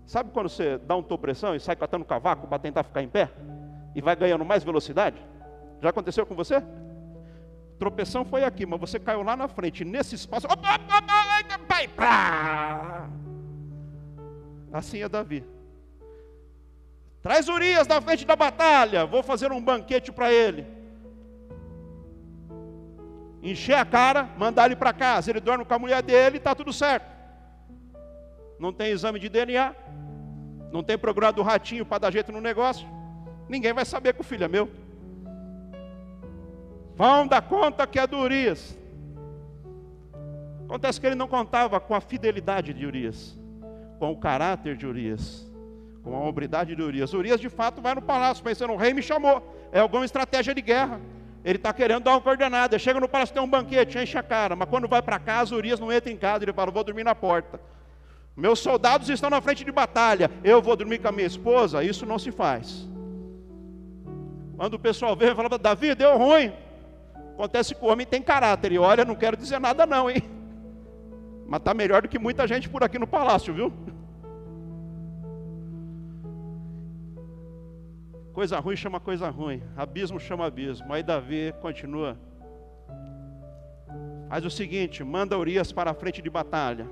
Sabe 0.06 0.32
quando 0.32 0.50
você 0.50 0.78
dá 0.78 0.96
um 0.96 1.04
topressão 1.04 1.56
e 1.56 1.60
sai 1.60 1.76
catando 1.76 2.06
cavaco 2.06 2.48
para 2.48 2.60
tentar 2.60 2.84
ficar 2.84 3.04
em 3.04 3.08
pé? 3.08 3.30
E 3.96 4.02
vai 4.02 4.16
ganhando 4.16 4.44
mais 4.44 4.64
velocidade? 4.64 5.18
Já 5.82 5.90
aconteceu 5.90 6.26
com 6.26 6.36
você? 6.36 6.64
Tropeção 7.78 8.26
foi 8.26 8.44
aqui, 8.44 8.66
mas 8.66 8.80
você 8.80 9.00
caiu 9.00 9.24
lá 9.24 9.38
na 9.38 9.48
frente, 9.48 9.86
nesse 9.86 10.16
espaço. 10.16 10.48
Assim 14.74 15.02
é 15.02 15.10
Davi. 15.10 15.46
Traz 17.22 17.48
Urias 17.48 17.88
na 17.88 18.02
frente 18.02 18.26
da 18.26 18.36
batalha, 18.36 19.06
vou 19.06 19.22
fazer 19.22 19.52
um 19.52 19.62
banquete 19.62 20.12
para 20.12 20.32
ele 20.32 20.79
encher 23.42 23.76
a 23.76 23.86
cara, 23.86 24.30
mandar 24.38 24.66
ele 24.66 24.76
para 24.76 24.94
casa. 24.94 25.30
Ele 25.30 25.40
dorme 25.40 25.66
com 25.66 25.74
a 25.74 25.80
mulher 25.80 26.02
dele, 26.02 26.38
está 26.38 26.54
tudo 26.54 26.74
certo. 26.74 27.08
Não 28.60 28.74
tem 28.74 28.92
exame 28.92 29.20
de 29.20 29.30
DNA, 29.30 29.74
não 30.72 30.84
tem 30.84 30.98
programa 30.98 31.34
do 31.34 31.42
ratinho 31.42 31.86
para 31.86 32.00
dar 32.00 32.12
jeito 32.12 32.32
no 32.32 32.42
negócio. 32.42 32.88
Ninguém 33.48 33.74
vai 33.74 33.86
saber 33.86 34.14
que 34.14 34.22
o 34.22 34.24
filho 34.24 34.44
é 34.44 34.48
meu. 34.48 34.70
Vão 36.96 37.26
dar 37.26 37.42
conta 37.42 37.88
que 37.88 37.98
é 37.98 38.06
do 38.06 38.18
Urias. 38.18 38.78
Acontece 40.66 41.00
que 41.00 41.08
ele 41.08 41.16
não 41.16 41.28
contava 41.28 41.80
com 41.80 41.96
a 41.96 42.02
fidelidade 42.02 42.74
de 42.74 42.86
Urias, 42.86 43.40
com 43.98 44.12
o 44.12 44.18
caráter 44.18 44.76
de 44.76 44.86
Urias, 44.86 45.50
com 46.04 46.16
a 46.16 46.20
hombridade 46.20 46.76
de 46.76 46.82
Urias. 46.82 47.14
Urias 47.14 47.40
de 47.40 47.50
fato 47.50 47.82
vai 47.82 47.96
no 47.96 48.02
palácio, 48.02 48.44
pensando, 48.44 48.74
o 48.74 48.76
rei 48.76 48.94
me 48.94 49.02
chamou. 49.02 49.42
É 49.72 49.80
alguma 49.80 50.06
estratégia 50.06 50.54
de 50.54 50.62
guerra. 50.62 51.00
Ele 51.50 51.58
está 51.58 51.74
querendo 51.74 52.04
dar 52.04 52.12
uma 52.12 52.22
coordenada. 52.22 52.78
Chega 52.78 53.00
no 53.00 53.10
palácio, 53.10 53.34
tem 53.34 53.42
um 53.42 53.50
banquete, 53.50 53.98
enche 53.98 54.16
a 54.16 54.22
cara. 54.22 54.56
Mas 54.56 54.70
quando 54.70 54.88
vai 54.88 55.02
para 55.02 55.18
casa, 55.18 55.56
Urias 55.56 55.80
não 55.80 55.92
entra 55.92 56.12
em 56.12 56.16
casa. 56.16 56.44
Ele 56.44 56.54
fala: 56.54 56.70
Vou 56.70 56.84
dormir 56.84 57.04
na 57.04 57.16
porta. 57.16 57.60
Meus 58.38 58.60
soldados 58.60 59.10
estão 59.10 59.32
na 59.32 59.42
frente 59.42 59.66
de 59.66 59.72
batalha. 59.72 60.30
Eu 60.44 60.62
vou 60.62 60.76
dormir 60.76 61.00
com 61.00 61.08
a 61.08 61.12
minha 61.12 61.26
esposa. 61.26 61.84
Isso 61.84 62.06
não 62.06 62.20
se 62.20 62.32
faz. 62.32 62.88
Quando 64.56 64.76
o 64.76 64.80
pessoal 64.80 65.16
vê, 65.16 65.34
fala: 65.34 65.58
Davi, 65.58 65.96
deu 65.96 66.20
ruim. 66.20 66.54
Acontece 67.34 67.74
que 67.74 67.84
o 67.84 67.88
homem 67.88 68.06
tem 68.06 68.22
caráter. 68.22 68.72
E 68.72 68.78
olha, 68.78 69.04
não 69.04 69.16
quero 69.16 69.36
dizer 69.36 69.60
nada, 69.60 69.88
não, 69.88 70.08
hein? 70.08 70.22
Mas 71.48 71.62
está 71.62 71.74
melhor 71.74 72.04
do 72.04 72.08
que 72.08 72.20
muita 72.20 72.46
gente 72.46 72.70
por 72.70 72.84
aqui 72.84 73.00
no 73.00 73.08
palácio, 73.08 73.52
viu? 73.52 73.74
Coisa 78.40 78.58
ruim 78.58 78.78
chama 78.78 79.02
coisa 79.02 79.30
ruim, 79.30 79.62
abismo 79.76 80.18
chama 80.18 80.46
abismo. 80.46 80.94
Aí 80.94 81.04
Davi 81.04 81.54
continua. 81.60 82.18
Faz 84.30 84.46
o 84.46 84.50
seguinte: 84.50 85.04
manda 85.04 85.38
Urias 85.38 85.74
para 85.74 85.92
a 85.92 85.94
frente 85.94 86.22
de 86.22 86.30
batalha. 86.30 86.88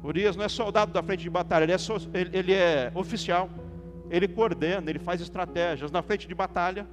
Urias 0.00 0.36
não 0.36 0.44
é 0.44 0.48
soldado 0.48 0.92
da 0.92 1.02
frente 1.02 1.24
de 1.24 1.28
batalha, 1.28 1.64
ele 1.64 1.72
é, 1.72 1.78
so, 1.78 1.96
ele, 2.14 2.38
ele 2.38 2.54
é 2.54 2.92
oficial. 2.94 3.50
Ele 4.08 4.28
coordena, 4.28 4.88
ele 4.88 5.00
faz 5.00 5.20
estratégias. 5.20 5.90
Na 5.90 6.02
frente 6.02 6.28
de 6.28 6.34
batalha, 6.36 6.86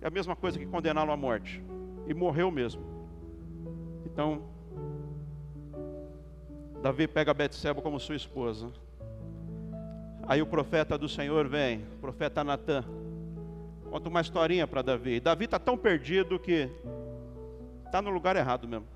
é 0.00 0.08
a 0.08 0.10
mesma 0.10 0.34
coisa 0.34 0.58
que 0.58 0.66
condená-lo 0.66 1.12
à 1.12 1.16
morte. 1.16 1.62
E 2.08 2.12
morreu 2.12 2.50
mesmo. 2.50 2.82
Então, 4.04 4.42
Davi 6.82 7.06
pega 7.06 7.32
Betseba 7.32 7.80
como 7.80 8.00
sua 8.00 8.16
esposa. 8.16 8.72
Aí 10.28 10.42
o 10.42 10.46
profeta 10.46 10.98
do 10.98 11.08
Senhor 11.08 11.46
vem, 11.46 11.84
o 11.96 12.00
profeta 12.00 12.42
Natan, 12.42 12.84
conta 13.88 14.08
uma 14.08 14.20
historinha 14.20 14.66
para 14.66 14.82
Davi. 14.82 15.20
Davi 15.20 15.44
está 15.44 15.58
tão 15.58 15.76
perdido 15.78 16.36
que 16.38 16.68
está 17.84 18.02
no 18.02 18.10
lugar 18.10 18.34
errado 18.34 18.66
mesmo. 18.66 18.86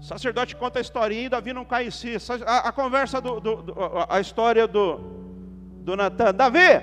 O 0.00 0.02
sacerdote 0.02 0.56
conta 0.56 0.78
a 0.78 0.82
historinha 0.82 1.26
e 1.26 1.28
Davi 1.28 1.52
não 1.52 1.64
cai 1.64 1.86
em 1.86 1.90
si. 1.90 2.16
A, 2.46 2.68
a 2.68 2.72
conversa 2.72 3.20
do, 3.20 3.38
do, 3.38 3.56
do, 3.62 3.74
a 4.08 4.18
história 4.18 4.66
do, 4.66 4.96
do 5.82 5.94
Natan. 5.94 6.32
Davi, 6.32 6.80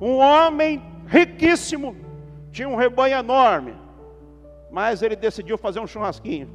um 0.00 0.16
homem 0.16 0.82
riquíssimo, 1.06 1.94
tinha 2.50 2.68
um 2.68 2.76
rebanho 2.76 3.18
enorme, 3.18 3.74
mas 4.72 5.02
ele 5.02 5.16
decidiu 5.16 5.58
fazer 5.58 5.80
um 5.80 5.86
churrasquinho. 5.86 6.48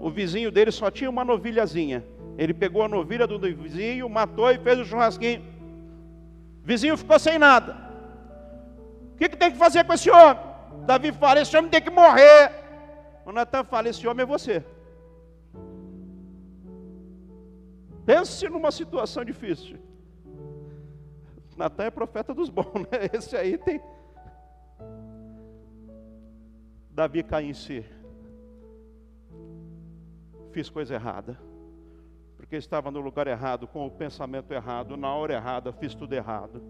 O 0.00 0.10
vizinho 0.10 0.50
dele 0.50 0.72
só 0.72 0.90
tinha 0.90 1.10
uma 1.10 1.22
novilhazinha. 1.22 2.02
Ele 2.38 2.54
pegou 2.54 2.82
a 2.82 2.88
novilha 2.88 3.26
do 3.26 3.38
vizinho, 3.38 4.08
matou 4.08 4.50
e 4.50 4.58
fez 4.58 4.78
o 4.78 4.84
churrasquinho. 4.84 5.42
O 6.62 6.66
vizinho 6.66 6.96
ficou 6.96 7.18
sem 7.18 7.38
nada. 7.38 7.76
O 9.12 9.16
que, 9.16 9.28
que 9.28 9.36
tem 9.36 9.52
que 9.52 9.58
fazer 9.58 9.84
com 9.84 9.92
esse 9.92 10.10
homem? 10.10 10.42
Davi 10.86 11.12
fala: 11.12 11.40
esse 11.40 11.56
homem 11.56 11.70
tem 11.70 11.82
que 11.82 11.90
morrer. 11.90 12.50
O 13.24 13.32
Natan 13.32 13.64
fala: 13.64 13.88
esse 13.88 14.06
homem 14.06 14.22
é 14.22 14.26
você. 14.26 14.64
Pense 18.04 18.48
numa 18.48 18.70
situação 18.70 19.24
difícil. 19.24 19.78
Natan 21.56 21.84
é 21.84 21.90
profeta 21.90 22.34
dos 22.34 22.48
bons, 22.48 22.74
né? 22.74 23.08
Esse 23.12 23.36
aí 23.36 23.56
tem. 23.58 23.80
Davi 26.90 27.22
cai 27.22 27.44
em 27.44 27.54
si. 27.54 27.84
Fiz 30.50 30.68
coisa 30.68 30.94
errada. 30.94 31.38
Porque 32.52 32.58
estava 32.58 32.90
no 32.90 33.00
lugar 33.00 33.26
errado, 33.26 33.66
com 33.66 33.86
o 33.86 33.90
pensamento 33.90 34.52
errado, 34.52 34.94
na 34.94 35.14
hora 35.14 35.32
errada, 35.32 35.72
fiz 35.72 35.94
tudo 35.94 36.12
errado. 36.12 36.62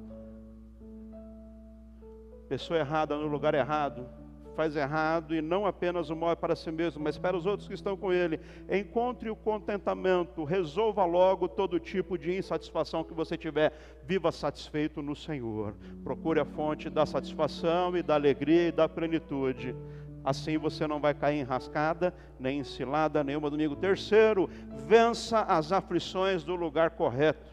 Pessoa 2.48 2.78
errada 2.78 3.16
no 3.16 3.26
lugar 3.26 3.52
errado, 3.52 4.06
faz 4.54 4.76
errado 4.76 5.34
e 5.34 5.42
não 5.42 5.66
apenas 5.66 6.08
o 6.08 6.14
mal 6.14 6.30
é 6.30 6.36
para 6.36 6.54
si 6.54 6.70
mesmo, 6.70 7.02
mas 7.02 7.18
para 7.18 7.36
os 7.36 7.46
outros 7.46 7.66
que 7.66 7.74
estão 7.74 7.96
com 7.96 8.12
ele. 8.12 8.38
Encontre 8.70 9.28
o 9.28 9.34
contentamento, 9.34 10.44
resolva 10.44 11.04
logo 11.04 11.48
todo 11.48 11.80
tipo 11.80 12.16
de 12.16 12.36
insatisfação 12.38 13.02
que 13.02 13.12
você 13.12 13.36
tiver. 13.36 13.72
Viva 14.04 14.30
satisfeito 14.30 15.02
no 15.02 15.16
Senhor. 15.16 15.74
Procure 16.04 16.38
a 16.38 16.44
fonte 16.44 16.88
da 16.88 17.04
satisfação 17.04 17.96
e 17.96 18.04
da 18.04 18.14
alegria 18.14 18.68
e 18.68 18.72
da 18.72 18.88
plenitude. 18.88 19.74
Assim 20.24 20.56
você 20.56 20.86
não 20.86 21.00
vai 21.00 21.14
cair 21.14 21.40
em 21.40 21.42
rascada, 21.42 22.14
nem 22.38 22.60
em 22.60 22.64
cilada 22.64 23.24
nenhuma 23.24 23.50
domingo. 23.50 23.74
Terceiro, 23.74 24.48
vença 24.86 25.40
as 25.40 25.72
aflições 25.72 26.44
do 26.44 26.54
lugar 26.54 26.90
correto. 26.90 27.50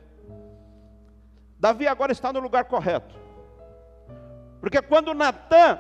Davi 1.60 1.88
agora 1.88 2.12
está 2.12 2.32
no 2.32 2.40
lugar 2.40 2.66
correto. 2.66 3.16
Porque 4.62 4.82
quando 4.82 5.14
Natan 5.14 5.80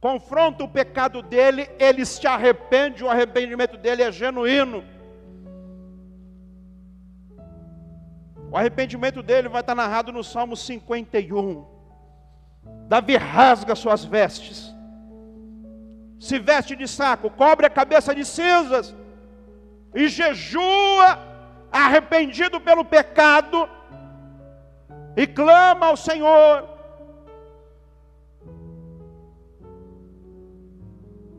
confronta 0.00 0.62
o 0.64 0.68
pecado 0.68 1.22
dele, 1.22 1.68
ele 1.78 2.04
se 2.04 2.26
arrepende, 2.26 3.02
o 3.02 3.08
arrependimento 3.08 3.76
dele 3.76 4.02
é 4.02 4.12
genuíno. 4.12 4.84
O 8.50 8.56
arrependimento 8.56 9.22
dele 9.22 9.48
vai 9.48 9.62
estar 9.62 9.74
narrado 9.74 10.12
no 10.12 10.22
Salmo 10.22 10.56
51. 10.56 11.66
Davi 12.86 13.16
rasga 13.16 13.74
suas 13.74 14.04
vestes, 14.04 14.73
se 16.26 16.38
veste 16.38 16.74
de 16.80 16.86
saco, 16.98 17.28
cobre 17.42 17.66
a 17.66 17.76
cabeça 17.78 18.14
de 18.18 18.24
cinzas 18.24 18.86
e 19.94 20.08
jejua, 20.08 21.08
arrependido 21.70 22.58
pelo 22.68 22.84
pecado, 22.96 23.68
e 25.16 25.26
clama 25.26 25.86
ao 25.86 25.96
Senhor 25.96 26.74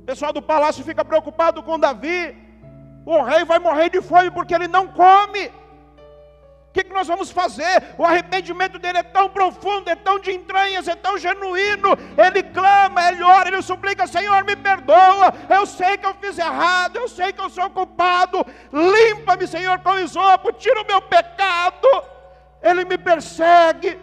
O 0.05 0.07
pessoal 0.11 0.31
do 0.31 0.41
palácio 0.49 0.83
fica 0.83 1.03
preocupado 1.03 1.63
com 1.63 1.79
Davi. 1.79 2.37
O 3.07 3.23
rei 3.23 3.43
vai 3.43 3.57
morrer 3.57 3.89
de 3.89 4.01
fome 4.09 4.29
porque 4.29 4.53
ele 4.53 4.67
não 4.67 4.87
come. 4.87 5.51
Que, 6.75 6.83
que 6.83 6.93
nós 6.93 7.07
vamos 7.07 7.31
fazer? 7.31 7.95
O 7.97 8.03
arrependimento 8.03 8.77
dele 8.77 8.97
é 8.97 9.03
tão 9.03 9.29
profundo, 9.29 9.89
é 9.89 9.95
tão 9.95 10.19
de 10.19 10.33
entranhas, 10.33 10.89
é 10.89 10.93
tão 10.93 11.17
genuíno. 11.17 11.91
Ele 12.17 12.43
clama, 12.43 13.07
ele 13.07 13.23
ora, 13.23 13.47
ele 13.47 13.61
suplica: 13.61 14.05
Senhor, 14.05 14.43
me 14.43 14.57
perdoa. 14.57 15.33
Eu 15.49 15.65
sei 15.65 15.97
que 15.97 16.05
eu 16.05 16.13
fiz 16.15 16.37
errado, 16.37 16.97
eu 16.97 17.07
sei 17.07 17.31
que 17.31 17.39
eu 17.39 17.49
sou 17.49 17.69
culpado. 17.69 18.45
Limpa-me, 18.73 19.47
Senhor, 19.47 19.79
com 19.79 19.97
isopo, 19.99 20.51
tira 20.51 20.81
o 20.81 20.85
meu 20.85 21.01
pecado. 21.01 21.87
Ele 22.61 22.83
me 22.83 22.97
persegue. 22.97 23.97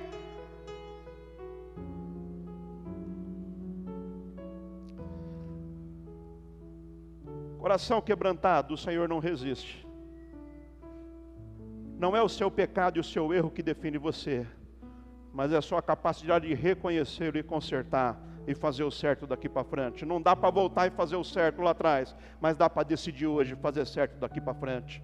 Coração 7.58 8.00
quebrantado, 8.00 8.72
o 8.72 8.78
Senhor 8.78 9.06
não 9.06 9.18
resiste. 9.18 9.87
Não 12.02 12.16
é 12.16 12.20
o 12.20 12.28
seu 12.28 12.50
pecado 12.50 12.96
e 12.96 13.00
o 13.00 13.04
seu 13.04 13.32
erro 13.32 13.48
que 13.48 13.62
define 13.62 13.96
você, 13.96 14.44
mas 15.32 15.52
é 15.52 15.56
a 15.56 15.62
sua 15.62 15.80
capacidade 15.80 16.48
de 16.48 16.52
reconhecer 16.52 17.36
e 17.36 17.44
consertar 17.44 18.20
e 18.44 18.56
fazer 18.56 18.82
o 18.82 18.90
certo 18.90 19.24
daqui 19.24 19.48
para 19.48 19.62
frente. 19.62 20.04
Não 20.04 20.20
dá 20.20 20.34
para 20.34 20.50
voltar 20.50 20.88
e 20.88 20.90
fazer 20.90 21.14
o 21.14 21.22
certo 21.22 21.62
lá 21.62 21.70
atrás, 21.70 22.12
mas 22.40 22.56
dá 22.56 22.68
para 22.68 22.82
decidir 22.82 23.28
hoje 23.28 23.54
fazer 23.54 23.86
certo 23.86 24.18
daqui 24.18 24.40
para 24.40 24.52
frente. 24.52 25.00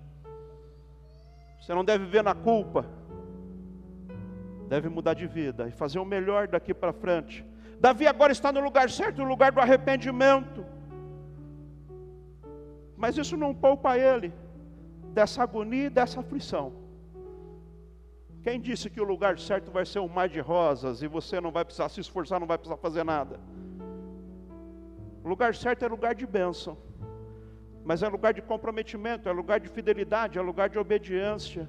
Você 1.60 1.72
não 1.72 1.84
deve 1.84 2.04
viver 2.04 2.24
na 2.24 2.34
culpa, 2.34 2.84
deve 4.68 4.88
mudar 4.88 5.14
de 5.14 5.28
vida 5.28 5.68
e 5.68 5.70
fazer 5.70 6.00
o 6.00 6.04
melhor 6.04 6.48
daqui 6.48 6.74
para 6.74 6.92
frente. 6.92 7.46
Davi 7.78 8.08
agora 8.08 8.32
está 8.32 8.50
no 8.50 8.58
lugar 8.58 8.90
certo, 8.90 9.22
no 9.22 9.28
lugar 9.28 9.52
do 9.52 9.60
arrependimento. 9.60 10.66
Mas 12.96 13.16
isso 13.16 13.36
não 13.36 13.54
poupa 13.54 13.96
ele 13.96 14.32
dessa 15.14 15.44
agonia 15.44 15.86
e 15.86 15.90
dessa 15.90 16.18
aflição. 16.18 16.87
Quem 18.42 18.60
disse 18.60 18.88
que 18.88 19.00
o 19.00 19.04
lugar 19.04 19.38
certo 19.38 19.70
vai 19.70 19.84
ser 19.84 19.98
um 19.98 20.08
mar 20.08 20.28
de 20.28 20.40
rosas 20.40 21.02
e 21.02 21.08
você 21.08 21.40
não 21.40 21.50
vai 21.50 21.64
precisar 21.64 21.88
se 21.88 22.00
esforçar, 22.00 22.38
não 22.38 22.46
vai 22.46 22.56
precisar 22.56 22.76
fazer 22.76 23.04
nada? 23.04 23.40
O 25.24 25.28
lugar 25.28 25.54
certo 25.54 25.84
é 25.84 25.88
lugar 25.88 26.14
de 26.14 26.26
bênção, 26.26 26.78
mas 27.84 28.02
é 28.02 28.08
lugar 28.08 28.32
de 28.32 28.40
comprometimento, 28.40 29.28
é 29.28 29.32
lugar 29.32 29.58
de 29.58 29.68
fidelidade, 29.68 30.38
é 30.38 30.42
lugar 30.42 30.68
de 30.68 30.78
obediência, 30.78 31.68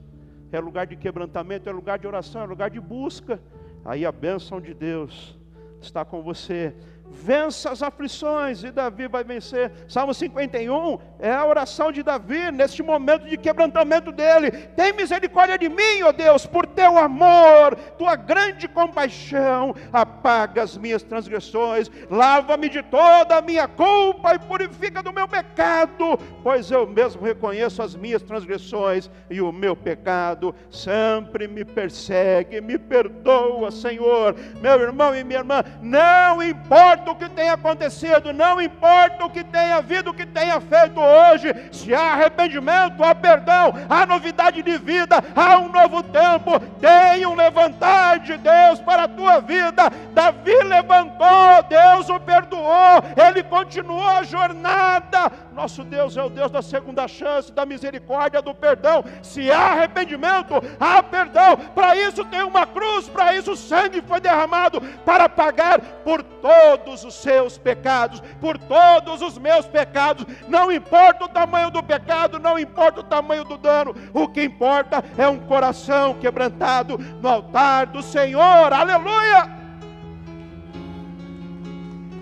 é 0.51 0.59
lugar 0.59 0.85
de 0.85 0.95
quebrantamento, 0.95 1.67
é 1.67 1.71
lugar 1.71 1.99
de 1.99 2.07
oração, 2.07 2.41
é 2.41 2.45
lugar 2.45 2.69
de 2.69 2.79
busca. 2.79 3.41
Aí 3.83 4.05
a 4.05 4.11
bênção 4.11 4.61
de 4.61 4.73
Deus 4.73 5.37
está 5.81 6.05
com 6.05 6.21
você 6.21 6.75
vença 7.11 7.71
as 7.71 7.81
aflições, 7.81 8.63
e 8.63 8.71
Davi 8.71 9.07
vai 9.07 9.23
vencer. 9.23 9.71
Salmo 9.87 10.13
51 10.13 10.99
é 11.19 11.31
a 11.31 11.45
oração 11.45 11.91
de 11.91 12.03
Davi 12.03 12.51
neste 12.51 12.83
momento 12.83 13.27
de 13.27 13.37
quebrantamento 13.37 14.11
dele. 14.11 14.51
Tem 14.51 14.93
misericórdia 14.93 15.57
de 15.57 15.69
mim, 15.69 16.03
ó 16.03 16.11
Deus, 16.11 16.45
por 16.45 16.65
teu 16.65 16.97
amor, 16.97 17.75
tua 17.97 18.15
grande 18.15 18.67
compaixão, 18.67 19.75
apaga 19.91 20.63
as 20.63 20.77
minhas 20.77 21.03
transgressões, 21.03 21.89
lava-me 22.09 22.69
de 22.69 22.83
toda 22.83 23.37
a 23.37 23.41
minha 23.41 23.67
culpa 23.67 24.35
e 24.35 24.39
purifica 24.39 25.01
do 25.01 25.13
meu 25.13 25.27
pecado, 25.27 26.17
pois 26.43 26.69
eu 26.69 26.87
mesmo 26.87 27.23
reconheço 27.23 27.81
as 27.81 27.95
minhas 27.95 28.21
transgressões 28.21 29.09
e 29.29 29.41
o 29.41 29.51
meu 29.51 29.75
pecado 29.75 30.53
sempre 30.69 31.47
me 31.47 31.65
persegue. 31.65 32.61
Me 32.61 32.77
perdoa, 32.77 33.71
Senhor, 33.71 34.35
meu 34.61 34.79
irmão 34.79 35.15
e 35.15 35.23
minha 35.23 35.39
irmã, 35.39 35.63
não 35.81 36.41
importa 36.41 36.98
importa 36.99 37.11
o 37.11 37.15
que 37.15 37.29
tenha 37.29 37.53
acontecido, 37.53 38.33
não 38.33 38.61
importa 38.61 39.25
o 39.25 39.29
que 39.29 39.43
tenha 39.43 39.77
havido, 39.77 40.11
o 40.11 40.13
que 40.13 40.25
tenha 40.25 40.59
feito 40.59 40.99
hoje, 40.99 41.53
se 41.71 41.93
há 41.93 42.13
arrependimento, 42.13 43.03
há 43.03 43.15
perdão, 43.15 43.73
há 43.89 44.05
novidade 44.05 44.61
de 44.61 44.77
vida, 44.77 45.17
há 45.35 45.57
um 45.57 45.69
novo 45.69 46.03
tempo, 46.03 46.59
tem 46.79 47.25
um 47.25 47.35
levantar 47.35 48.19
de 48.19 48.37
Deus 48.37 48.79
para 48.81 49.03
a 49.03 49.07
tua 49.07 49.39
vida. 49.39 49.89
Davi 50.13 50.55
levantou, 50.63 51.63
Deus 51.69 52.09
o 52.09 52.19
perdoou, 52.19 53.03
ele 53.27 53.43
continuou 53.43 54.07
a 54.07 54.23
jornada. 54.23 55.31
Nosso 55.53 55.83
Deus 55.83 56.15
é 56.15 56.23
o 56.23 56.29
Deus 56.29 56.51
da 56.51 56.61
segunda 56.61 57.07
chance, 57.07 57.51
da 57.51 57.65
misericórdia, 57.65 58.41
do 58.41 58.53
perdão. 58.53 59.03
Se 59.21 59.51
há 59.51 59.71
arrependimento, 59.71 60.55
há 60.79 61.03
perdão. 61.03 61.57
Para 61.75 61.95
isso 61.95 62.23
tem 62.25 62.43
uma 62.43 62.65
cruz, 62.65 63.09
para 63.09 63.35
isso 63.35 63.51
o 63.51 63.57
sangue 63.57 64.01
foi 64.01 64.21
derramado 64.21 64.79
para 65.03 65.27
pagar 65.27 65.81
por 66.03 66.23
todo 66.23 66.88
todos 66.89 67.03
os 67.03 67.13
seus 67.13 67.57
pecados, 67.57 68.21
por 68.41 68.57
todos 68.57 69.21
os 69.21 69.37
meus 69.37 69.67
pecados. 69.67 70.25
Não 70.47 70.71
importa 70.71 71.25
o 71.25 71.27
tamanho 71.27 71.69
do 71.69 71.83
pecado, 71.83 72.39
não 72.39 72.57
importa 72.57 73.01
o 73.01 73.03
tamanho 73.03 73.43
do 73.43 73.57
dano, 73.57 73.93
o 74.13 74.27
que 74.27 74.43
importa 74.43 75.03
é 75.17 75.27
um 75.27 75.39
coração 75.39 76.15
quebrantado 76.15 76.97
no 76.97 77.29
altar 77.29 77.87
do 77.87 78.01
Senhor. 78.01 78.73
Aleluia! 78.73 79.59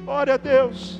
Glória 0.04 0.34
a 0.34 0.38
Deus. 0.38 1.00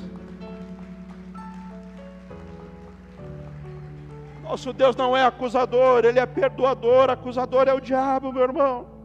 Nosso 4.42 4.72
Deus 4.72 4.96
não 4.96 5.14
é 5.14 5.22
acusador, 5.22 6.06
Ele 6.06 6.18
é 6.18 6.24
perdoador. 6.24 7.10
Acusador 7.10 7.68
é 7.68 7.74
o 7.74 7.80
diabo, 7.80 8.32
meu 8.32 8.42
irmão. 8.42 8.97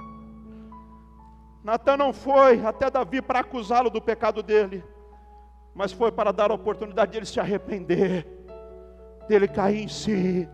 Natan 1.63 1.95
não 1.95 2.12
foi 2.12 2.63
até 2.65 2.89
Davi 2.89 3.21
para 3.21 3.39
acusá-lo 3.39 3.89
do 3.89 4.02
pecado 4.02 4.43
dele, 4.43 4.84
mas 5.73 5.93
foi 5.93 6.12
para 6.12 6.34
dar 6.34 6.52
a 6.52 6.54
oportunidade 6.54 7.13
dele 7.13 7.26
se 7.26 7.39
arrepender, 7.39 8.28
dele 9.30 9.47
cair 9.47 9.84
em 9.84 9.88
si, 9.88 10.47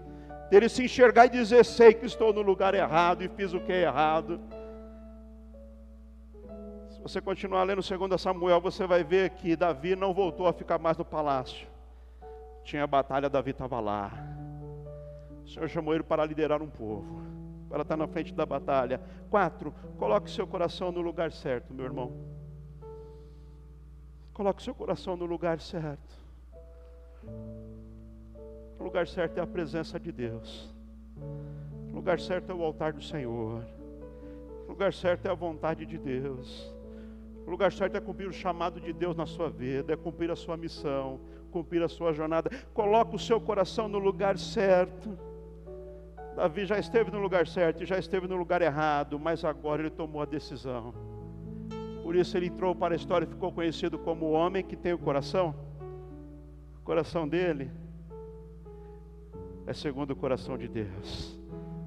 dele 0.52 0.70
se 0.70 0.84
enxergar 0.84 1.26
e 1.26 1.30
dizer: 1.30 1.66
Sei 1.66 1.94
que 1.96 2.06
estou 2.06 2.32
no 2.32 2.42
lugar 2.42 2.76
errado 2.76 3.24
e 3.24 3.28
fiz 3.28 3.54
o 3.54 3.60
que 3.60 3.72
é 3.72 3.82
errado. 3.82 4.40
Se 6.92 7.02
você 7.02 7.20
continuar 7.20 7.64
lendo 7.64 7.82
2 7.82 8.22
Samuel, 8.22 8.62
você 8.62 8.86
vai 8.86 9.04
ver 9.04 9.32
que 9.32 9.56
Davi 9.56 9.96
não 9.96 10.14
voltou 10.14 10.46
a 10.46 10.54
ficar 10.54 10.78
mais 10.78 10.96
no 10.96 11.06
palácio. 11.06 11.68
Tinha 12.64 12.86
batalha, 12.86 13.30
Davi 13.30 13.50
estava 13.50 13.80
lá. 13.80 14.12
O 15.44 15.48
Senhor 15.48 15.68
chamou 15.70 15.96
ele 15.96 16.04
para 16.04 16.24
liderar 16.24 16.62
um 16.62 16.70
povo 16.70 17.39
para 17.70 17.84
estar 17.84 17.96
na 17.96 18.08
frente 18.08 18.34
da 18.34 18.46
batalha. 18.46 19.00
Quatro, 19.30 19.74
coloque 19.98 20.30
seu 20.30 20.48
coração 20.48 20.92
no 20.92 21.02
lugar 21.02 21.32
certo, 21.32 21.74
meu 21.74 21.86
irmão. 21.86 22.12
Coloque 24.34 24.64
seu 24.64 24.74
coração 24.74 25.16
no 25.16 25.26
lugar 25.26 25.60
certo. 25.60 26.18
O 28.80 28.84
lugar 28.84 29.08
certo 29.08 29.38
é 29.38 29.42
a 29.42 29.48
presença 29.48 30.00
de 30.00 30.12
Deus. 30.12 30.74
O 31.92 31.96
lugar 31.96 32.20
certo 32.20 32.52
é 32.52 32.56
o 32.56 32.64
altar 32.64 32.94
do 32.94 33.02
Senhor. 33.02 33.64
O 34.66 34.70
lugar 34.70 34.94
certo 34.94 35.26
é 35.26 35.30
a 35.30 35.34
vontade 35.34 35.86
de 35.86 35.98
Deus. 35.98 36.74
O 37.46 37.52
lugar 37.52 37.74
certo 37.74 37.98
é 37.98 38.00
cumprir 38.00 38.28
o 38.28 38.34
chamado 38.34 38.80
de 38.80 38.94
Deus 38.94 39.16
na 39.18 39.26
sua 39.26 39.50
vida, 39.50 39.92
é 39.92 39.98
cumprir 39.98 40.32
a 40.32 40.36
sua 40.36 40.56
missão, 40.56 41.20
cumprir 41.52 41.84
a 41.84 41.90
sua 41.90 42.14
jornada. 42.14 42.50
Coloca 42.74 43.16
o 43.16 43.20
seu 43.20 43.42
coração 43.42 43.88
no 43.88 44.00
lugar 44.00 44.38
certo. 44.38 45.18
Davi 46.40 46.66
já 46.66 46.80
esteve 46.80 47.12
no 47.12 47.20
lugar 47.20 47.46
certo 47.46 47.86
já 47.86 48.00
esteve 48.00 48.26
no 48.26 48.38
lugar 48.38 48.62
errado, 48.62 49.20
mas 49.20 49.44
agora 49.44 49.82
ele 49.82 49.90
tomou 49.90 50.22
a 50.22 50.26
decisão. 50.26 50.94
Por 52.02 52.16
isso 52.16 52.38
ele 52.38 52.46
entrou 52.46 52.74
para 52.74 52.94
a 52.94 52.96
história 52.96 53.26
e 53.26 53.28
ficou 53.28 53.52
conhecido 53.52 54.00
como 54.00 54.28
o 54.28 54.32
homem 54.32 54.64
que 54.64 54.78
tem 54.78 54.94
o 54.94 54.98
coração. 54.98 55.54
O 56.78 56.86
coração 56.86 57.28
dele 57.28 57.70
é 59.68 59.74
segundo 59.74 60.12
o 60.12 60.16
coração 60.16 60.58
de 60.58 60.70
Deus. 60.70 61.38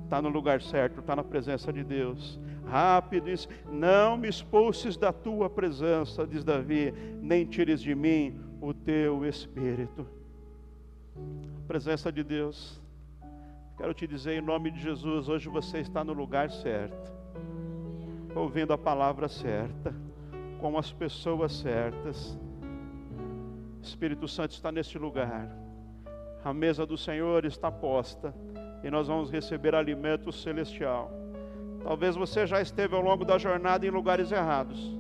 Está 0.05 0.21
no 0.21 0.29
lugar 0.29 0.61
certo, 0.61 1.01
está 1.01 1.17
na 1.17 1.25
presença 1.25 1.73
de 1.73 1.83
Deus. 1.83 2.39
Rápido, 2.67 3.29
não 3.73 4.19
me 4.19 4.29
expulses 4.29 4.99
da 4.99 5.15
tua 5.15 5.49
presença, 5.49 6.27
diz 6.27 6.45
Davi, 6.45 6.93
nem 7.23 7.47
tires 7.47 7.81
de 7.81 7.95
mim 7.95 8.39
o 8.61 8.75
teu 8.75 9.25
espírito. 9.25 10.07
A 11.17 11.67
presença 11.67 12.13
de 12.13 12.23
Deus. 12.23 12.82
Quero 13.83 13.95
te 13.95 14.07
dizer 14.07 14.39
em 14.39 14.41
nome 14.41 14.71
de 14.71 14.81
Jesus, 14.81 15.29
hoje 15.29 15.49
você 15.49 15.79
está 15.79 16.05
no 16.05 16.13
lugar 16.13 16.49
certo, 16.53 17.13
ouvindo 18.33 18.73
a 18.73 18.79
palavra 18.79 19.27
certa, 19.27 19.93
com 20.61 20.79
as 20.79 20.93
pessoas 20.93 21.53
certas. 21.53 22.39
Espírito 23.83 24.29
Santo 24.29 24.53
está 24.53 24.71
neste 24.71 24.97
lugar. 24.99 25.51
A 26.45 26.55
mesa 26.55 26.87
do 26.87 26.97
Senhor 26.97 27.45
está 27.45 27.73
posta 27.73 28.33
e 28.85 28.89
nós 28.89 29.09
vamos 29.09 29.33
receber 29.33 29.75
alimento 29.75 30.31
celestial. 30.31 31.11
Talvez 31.83 32.15
você 32.15 32.47
já 32.47 32.61
esteve 32.61 32.95
ao 32.95 33.03
longo 33.03 33.25
da 33.25 33.37
jornada 33.37 33.85
em 33.85 33.91
lugares 33.91 34.31
errados. 34.31 34.97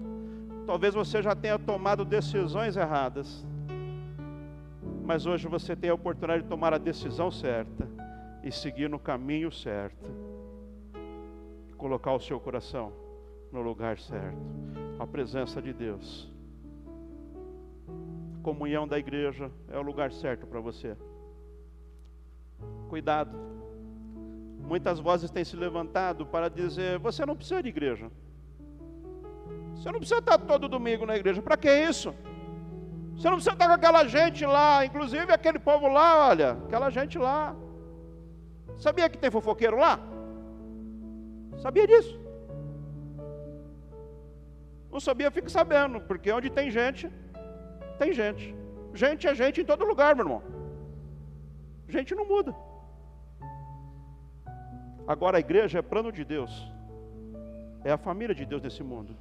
Talvez 0.66 0.92
você 0.92 1.22
já 1.22 1.36
tenha 1.36 1.56
tomado 1.56 2.04
decisões 2.04 2.76
erradas. 2.76 3.46
Mas 5.04 5.24
hoje 5.24 5.46
você 5.46 5.76
tem 5.76 5.90
a 5.90 5.94
oportunidade 5.94 6.42
de 6.42 6.48
tomar 6.48 6.74
a 6.74 6.78
decisão 6.78 7.30
certa 7.30 8.01
e 8.42 8.50
seguir 8.50 8.88
no 8.88 8.98
caminho 8.98 9.50
certo. 9.50 10.10
Colocar 11.76 12.12
o 12.12 12.20
seu 12.20 12.38
coração 12.40 12.92
no 13.50 13.60
lugar 13.60 13.98
certo. 13.98 14.38
A 14.98 15.06
presença 15.06 15.60
de 15.60 15.72
Deus. 15.72 16.30
Comunhão 18.42 18.86
da 18.86 18.98
igreja 18.98 19.50
é 19.68 19.78
o 19.78 19.82
lugar 19.82 20.12
certo 20.12 20.46
para 20.46 20.60
você. 20.60 20.96
Cuidado. 22.88 23.36
Muitas 24.60 24.98
vozes 25.00 25.30
têm 25.30 25.44
se 25.44 25.56
levantado 25.56 26.26
para 26.26 26.48
dizer: 26.48 26.98
você 26.98 27.26
não 27.26 27.36
precisa 27.36 27.62
de 27.62 27.68
igreja. 27.68 28.10
Você 29.74 29.90
não 29.90 29.98
precisa 29.98 30.20
estar 30.20 30.38
todo 30.38 30.68
domingo 30.68 31.04
na 31.04 31.16
igreja. 31.16 31.42
Para 31.42 31.56
que 31.56 31.72
isso? 31.72 32.14
Você 33.16 33.28
não 33.28 33.36
precisa 33.36 33.54
estar 33.54 33.66
com 33.66 33.74
aquela 33.74 34.06
gente 34.06 34.44
lá, 34.46 34.84
inclusive 34.84 35.32
aquele 35.32 35.58
povo 35.58 35.88
lá, 35.88 36.28
olha, 36.28 36.52
aquela 36.52 36.90
gente 36.90 37.18
lá. 37.18 37.54
Sabia 38.84 39.08
que 39.08 39.18
tem 39.22 39.30
fofoqueiro 39.30 39.76
lá? 39.84 39.92
Sabia 41.64 41.86
disso? 41.86 42.14
Não 44.90 45.00
sabia, 45.08 45.30
fique 45.30 45.50
sabendo, 45.58 46.00
porque 46.08 46.32
onde 46.32 46.50
tem 46.50 46.68
gente, 46.78 47.04
tem 48.00 48.12
gente. 48.12 48.46
Gente 48.92 49.28
é 49.28 49.34
gente 49.42 49.60
em 49.60 49.64
todo 49.64 49.84
lugar, 49.84 50.16
meu 50.16 50.24
irmão. 50.24 50.42
Gente 51.88 52.12
não 52.18 52.26
muda. 52.26 52.52
Agora 55.06 55.36
a 55.36 55.44
igreja 55.46 55.78
é 55.78 55.90
plano 55.92 56.10
de 56.10 56.24
Deus, 56.24 56.52
é 57.84 57.92
a 57.92 57.98
família 58.08 58.34
de 58.34 58.44
Deus 58.44 58.62
nesse 58.62 58.82
mundo. 58.82 59.16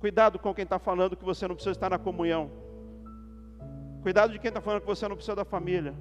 Cuidado 0.00 0.38
com 0.38 0.54
quem 0.54 0.64
está 0.64 0.78
falando 0.78 1.16
que 1.16 1.24
você 1.32 1.46
não 1.46 1.54
precisa 1.54 1.76
estar 1.76 1.90
na 1.90 1.98
comunhão. 1.98 2.50
Cuidado 4.02 4.32
de 4.32 4.38
quem 4.38 4.48
está 4.48 4.62
falando 4.62 4.80
que 4.80 4.86
você 4.94 5.06
não 5.06 5.16
precisa 5.16 5.36
da 5.36 5.44
família. 5.44 5.94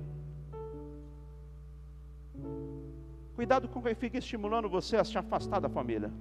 Cuidado 3.37 3.67
com 3.69 3.83
quem 3.83 3.93
fica 3.93 4.17
estimulando 4.17 4.67
você 4.67 4.97
a 4.97 5.03
se 5.03 5.15
afastar 5.15 5.59
da 5.59 5.69
família. 5.69 6.11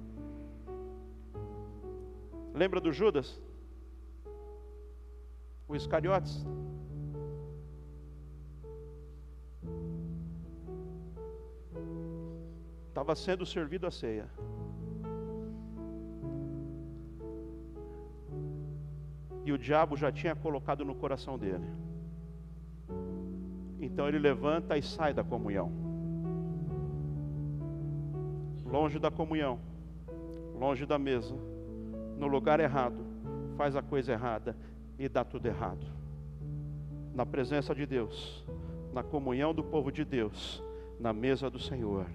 Lembra 2.53 2.79
do 2.79 2.93
Judas? 2.93 3.41
O 5.67 5.75
Iscariotes? 5.75 6.45
Estava 12.91 13.15
sendo 13.15 13.47
servido 13.47 13.87
a 13.87 13.91
ceia. 13.91 14.29
E 19.43 19.53
o 19.53 19.57
diabo 19.57 19.97
já 19.97 20.13
tinha 20.13 20.37
colocado 20.37 20.85
no 20.85 20.95
coração 20.95 21.39
dele. 21.39 21.65
Então 23.81 24.07
ele 24.07 24.19
levanta 24.19 24.77
e 24.77 24.83
sai 24.83 25.15
da 25.15 25.25
comunhão. 25.25 25.86
Longe 28.71 28.99
da 28.99 29.11
comunhão, 29.11 29.59
longe 30.59 30.85
da 30.85 30.99
mesa, 30.99 31.35
no 32.19 32.27
lugar 32.27 32.61
errado, 32.61 33.05
faz 33.57 33.77
a 33.77 33.83
coisa 33.83 34.13
errada 34.13 34.57
e 34.99 35.09
dá 35.09 35.25
tudo 35.25 35.47
errado. 35.47 35.87
Na 37.15 37.25
presença 37.25 37.75
de 37.75 37.87
Deus, 37.87 38.45
na 38.93 39.03
comunhão 39.03 39.55
do 39.55 39.63
povo 39.63 39.91
de 39.91 40.05
Deus, 40.05 40.63
na 40.99 41.13
mesa 41.13 41.49
do 41.49 41.59
Senhor 41.59 42.07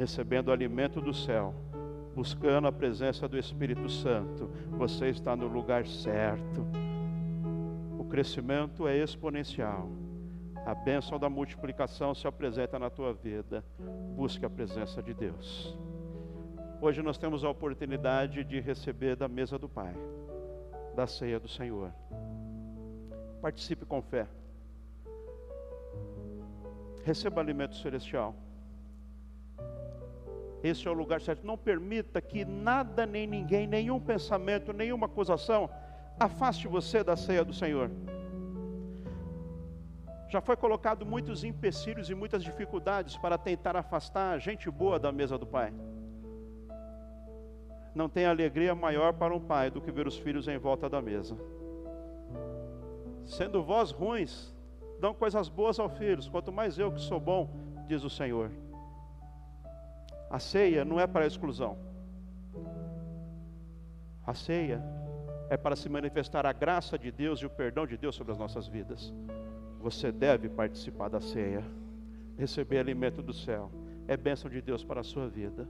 recebendo 0.00 0.48
o 0.48 0.52
alimento 0.52 0.98
do 1.00 1.12
céu, 1.12 1.54
buscando 2.14 2.66
a 2.66 2.72
presença 2.72 3.28
do 3.28 3.38
Espírito 3.38 3.88
Santo, 3.88 4.50
você 4.70 5.08
está 5.08 5.36
no 5.36 5.46
lugar 5.46 5.86
certo. 5.86 6.66
O 7.98 8.04
crescimento 8.04 8.88
é 8.88 8.96
exponencial. 8.96 9.90
A 10.64 10.74
bênção 10.74 11.18
da 11.18 11.28
multiplicação 11.28 12.14
se 12.14 12.26
apresenta 12.26 12.78
na 12.78 12.88
tua 12.88 13.12
vida. 13.12 13.64
Busque 14.16 14.44
a 14.44 14.50
presença 14.50 15.02
de 15.02 15.12
Deus. 15.12 15.78
Hoje 16.82 17.02
nós 17.02 17.18
temos 17.18 17.44
a 17.44 17.50
oportunidade 17.50 18.42
de 18.42 18.58
receber 18.58 19.14
da 19.14 19.28
mesa 19.28 19.58
do 19.58 19.68
Pai, 19.68 19.94
da 20.96 21.06
ceia 21.06 21.38
do 21.38 21.46
Senhor. 21.46 21.92
Participe 23.42 23.84
com 23.84 24.00
fé. 24.00 24.26
Receba 27.04 27.38
alimento 27.38 27.76
celestial. 27.76 28.34
Esse 30.62 30.88
é 30.88 30.90
o 30.90 30.94
lugar 30.94 31.20
certo. 31.20 31.46
Não 31.46 31.58
permita 31.58 32.18
que 32.18 32.46
nada, 32.46 33.04
nem 33.04 33.26
ninguém, 33.26 33.66
nenhum 33.66 34.00
pensamento, 34.00 34.72
nenhuma 34.72 35.04
acusação 35.04 35.68
afaste 36.18 36.66
você 36.66 37.04
da 37.04 37.14
ceia 37.14 37.44
do 37.44 37.52
Senhor. 37.52 37.90
Já 40.30 40.40
foi 40.40 40.56
colocado 40.56 41.04
muitos 41.04 41.44
empecilhos 41.44 42.08
e 42.08 42.14
muitas 42.14 42.42
dificuldades 42.42 43.18
para 43.18 43.36
tentar 43.36 43.76
afastar 43.76 44.32
a 44.32 44.38
gente 44.38 44.70
boa 44.70 44.98
da 44.98 45.12
mesa 45.12 45.36
do 45.36 45.46
Pai. 45.46 45.74
Não 47.94 48.08
tem 48.08 48.26
alegria 48.26 48.74
maior 48.74 49.12
para 49.12 49.34
um 49.34 49.40
pai 49.40 49.70
do 49.70 49.80
que 49.80 49.90
ver 49.90 50.06
os 50.06 50.16
filhos 50.16 50.46
em 50.48 50.58
volta 50.58 50.88
da 50.88 51.02
mesa. 51.02 51.36
Sendo 53.24 53.62
vós 53.62 53.90
ruins, 53.90 54.54
dão 55.00 55.14
coisas 55.14 55.48
boas 55.48 55.78
aos 55.78 55.96
filhos, 55.98 56.28
quanto 56.28 56.52
mais 56.52 56.78
eu 56.78 56.92
que 56.92 57.00
sou 57.00 57.20
bom, 57.20 57.50
diz 57.86 58.04
o 58.04 58.10
Senhor. 58.10 58.50
A 60.28 60.38
ceia 60.38 60.84
não 60.84 61.00
é 61.00 61.06
para 61.06 61.26
exclusão. 61.26 61.76
A 64.24 64.34
ceia 64.34 64.80
é 65.48 65.56
para 65.56 65.74
se 65.74 65.88
manifestar 65.88 66.46
a 66.46 66.52
graça 66.52 66.96
de 66.96 67.10
Deus 67.10 67.40
e 67.40 67.46
o 67.46 67.50
perdão 67.50 67.84
de 67.84 67.96
Deus 67.96 68.14
sobre 68.14 68.32
as 68.32 68.38
nossas 68.38 68.68
vidas. 68.68 69.12
Você 69.80 70.12
deve 70.12 70.48
participar 70.48 71.08
da 71.08 71.20
ceia, 71.20 71.64
receber 72.38 72.78
alimento 72.78 73.22
do 73.22 73.32
céu. 73.32 73.72
É 74.06 74.16
bênção 74.16 74.48
de 74.48 74.62
Deus 74.62 74.84
para 74.84 75.00
a 75.00 75.04
sua 75.04 75.26
vida. 75.26 75.66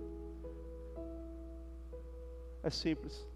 É 2.62 2.70
simples. 2.70 3.26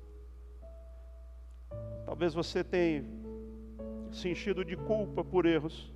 Talvez 2.05 2.35
você 2.35 2.63
tenha 2.63 3.05
se 4.13 4.29
enchido 4.29 4.65
de 4.65 4.77
culpa 4.77 5.25
por 5.25 5.47
erros. 5.47 5.93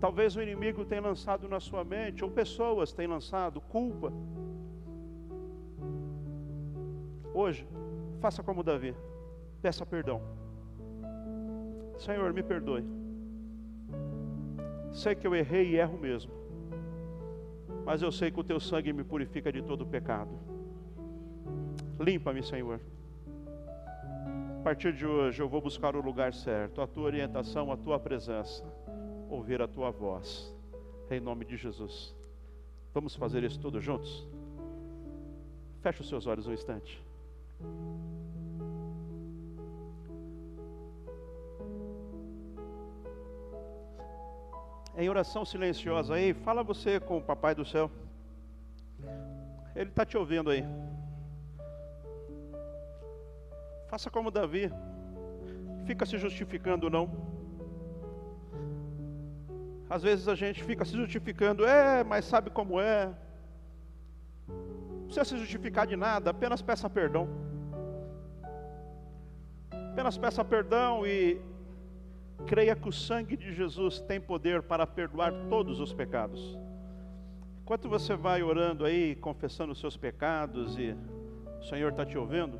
Talvez 0.00 0.36
o 0.36 0.42
inimigo 0.42 0.84
tenha 0.84 1.00
lançado 1.00 1.48
na 1.48 1.58
sua 1.58 1.84
mente, 1.84 2.24
ou 2.24 2.30
pessoas 2.30 2.92
tenham 2.92 3.12
lançado 3.12 3.60
culpa. 3.60 4.12
Hoje, 7.34 7.66
faça 8.20 8.42
como 8.42 8.62
Davi, 8.62 8.94
peça 9.60 9.84
perdão. 9.84 10.22
Senhor, 11.98 12.32
me 12.32 12.42
perdoe. 12.42 12.84
Sei 14.92 15.14
que 15.14 15.26
eu 15.26 15.34
errei 15.34 15.70
e 15.70 15.76
erro 15.76 15.98
mesmo, 15.98 16.32
mas 17.88 18.02
eu 18.02 18.12
sei 18.12 18.30
que 18.30 18.38
o 18.38 18.44
teu 18.44 18.60
sangue 18.60 18.92
me 18.92 19.02
purifica 19.02 19.50
de 19.50 19.62
todo 19.62 19.86
pecado. 19.86 20.38
Limpa-me, 21.98 22.42
Senhor. 22.42 22.78
A 24.60 24.62
partir 24.62 24.92
de 24.92 25.06
hoje 25.06 25.40
eu 25.40 25.48
vou 25.48 25.62
buscar 25.62 25.96
o 25.96 26.02
lugar 26.02 26.34
certo, 26.34 26.82
a 26.82 26.86
tua 26.86 27.04
orientação, 27.04 27.72
a 27.72 27.78
tua 27.78 27.98
presença 27.98 28.62
ouvir 29.30 29.62
a 29.62 29.66
tua 29.66 29.90
voz. 29.90 30.54
Em 31.10 31.18
nome 31.18 31.46
de 31.46 31.56
Jesus. 31.56 32.14
Vamos 32.92 33.16
fazer 33.16 33.42
isso 33.42 33.58
todos 33.58 33.82
juntos? 33.82 34.28
Feche 35.80 36.02
os 36.02 36.10
seus 36.10 36.26
olhos 36.26 36.46
um 36.46 36.52
instante. 36.52 37.02
Em 45.00 45.08
oração 45.08 45.44
silenciosa 45.44 46.14
aí, 46.14 46.34
fala 46.34 46.64
você 46.64 46.98
com 46.98 47.18
o 47.18 47.22
Papai 47.22 47.54
do 47.54 47.64
céu. 47.64 47.88
Ele 49.76 49.90
está 49.90 50.04
te 50.04 50.16
ouvindo 50.18 50.50
aí. 50.50 50.64
Faça 53.86 54.10
como 54.10 54.32
Davi. 54.32 54.72
Fica 55.86 56.04
se 56.04 56.18
justificando 56.18 56.90
não. 56.90 57.08
Às 59.88 60.02
vezes 60.02 60.26
a 60.26 60.34
gente 60.34 60.64
fica 60.64 60.84
se 60.84 60.96
justificando, 60.96 61.64
é, 61.64 62.02
mas 62.02 62.24
sabe 62.24 62.50
como 62.50 62.80
é. 62.80 63.14
Não 64.48 65.04
precisa 65.04 65.24
se 65.24 65.38
justificar 65.38 65.86
de 65.86 65.94
nada, 65.94 66.30
apenas 66.30 66.60
peça 66.60 66.90
perdão. 66.90 67.28
Apenas 69.92 70.18
peça 70.18 70.44
perdão 70.44 71.06
e 71.06 71.40
creia 72.46 72.76
que 72.76 72.88
o 72.88 72.92
sangue 72.92 73.36
de 73.36 73.52
Jesus 73.52 74.00
tem 74.00 74.20
poder 74.20 74.62
para 74.62 74.86
perdoar 74.86 75.32
todos 75.48 75.80
os 75.80 75.92
pecados. 75.92 76.58
Enquanto 77.62 77.88
você 77.88 78.16
vai 78.16 78.42
orando 78.42 78.84
aí, 78.84 79.14
confessando 79.16 79.72
os 79.72 79.80
seus 79.80 79.96
pecados 79.96 80.78
e 80.78 80.96
o 81.60 81.62
Senhor 81.64 81.90
está 81.90 82.06
te 82.06 82.16
ouvindo, 82.16 82.58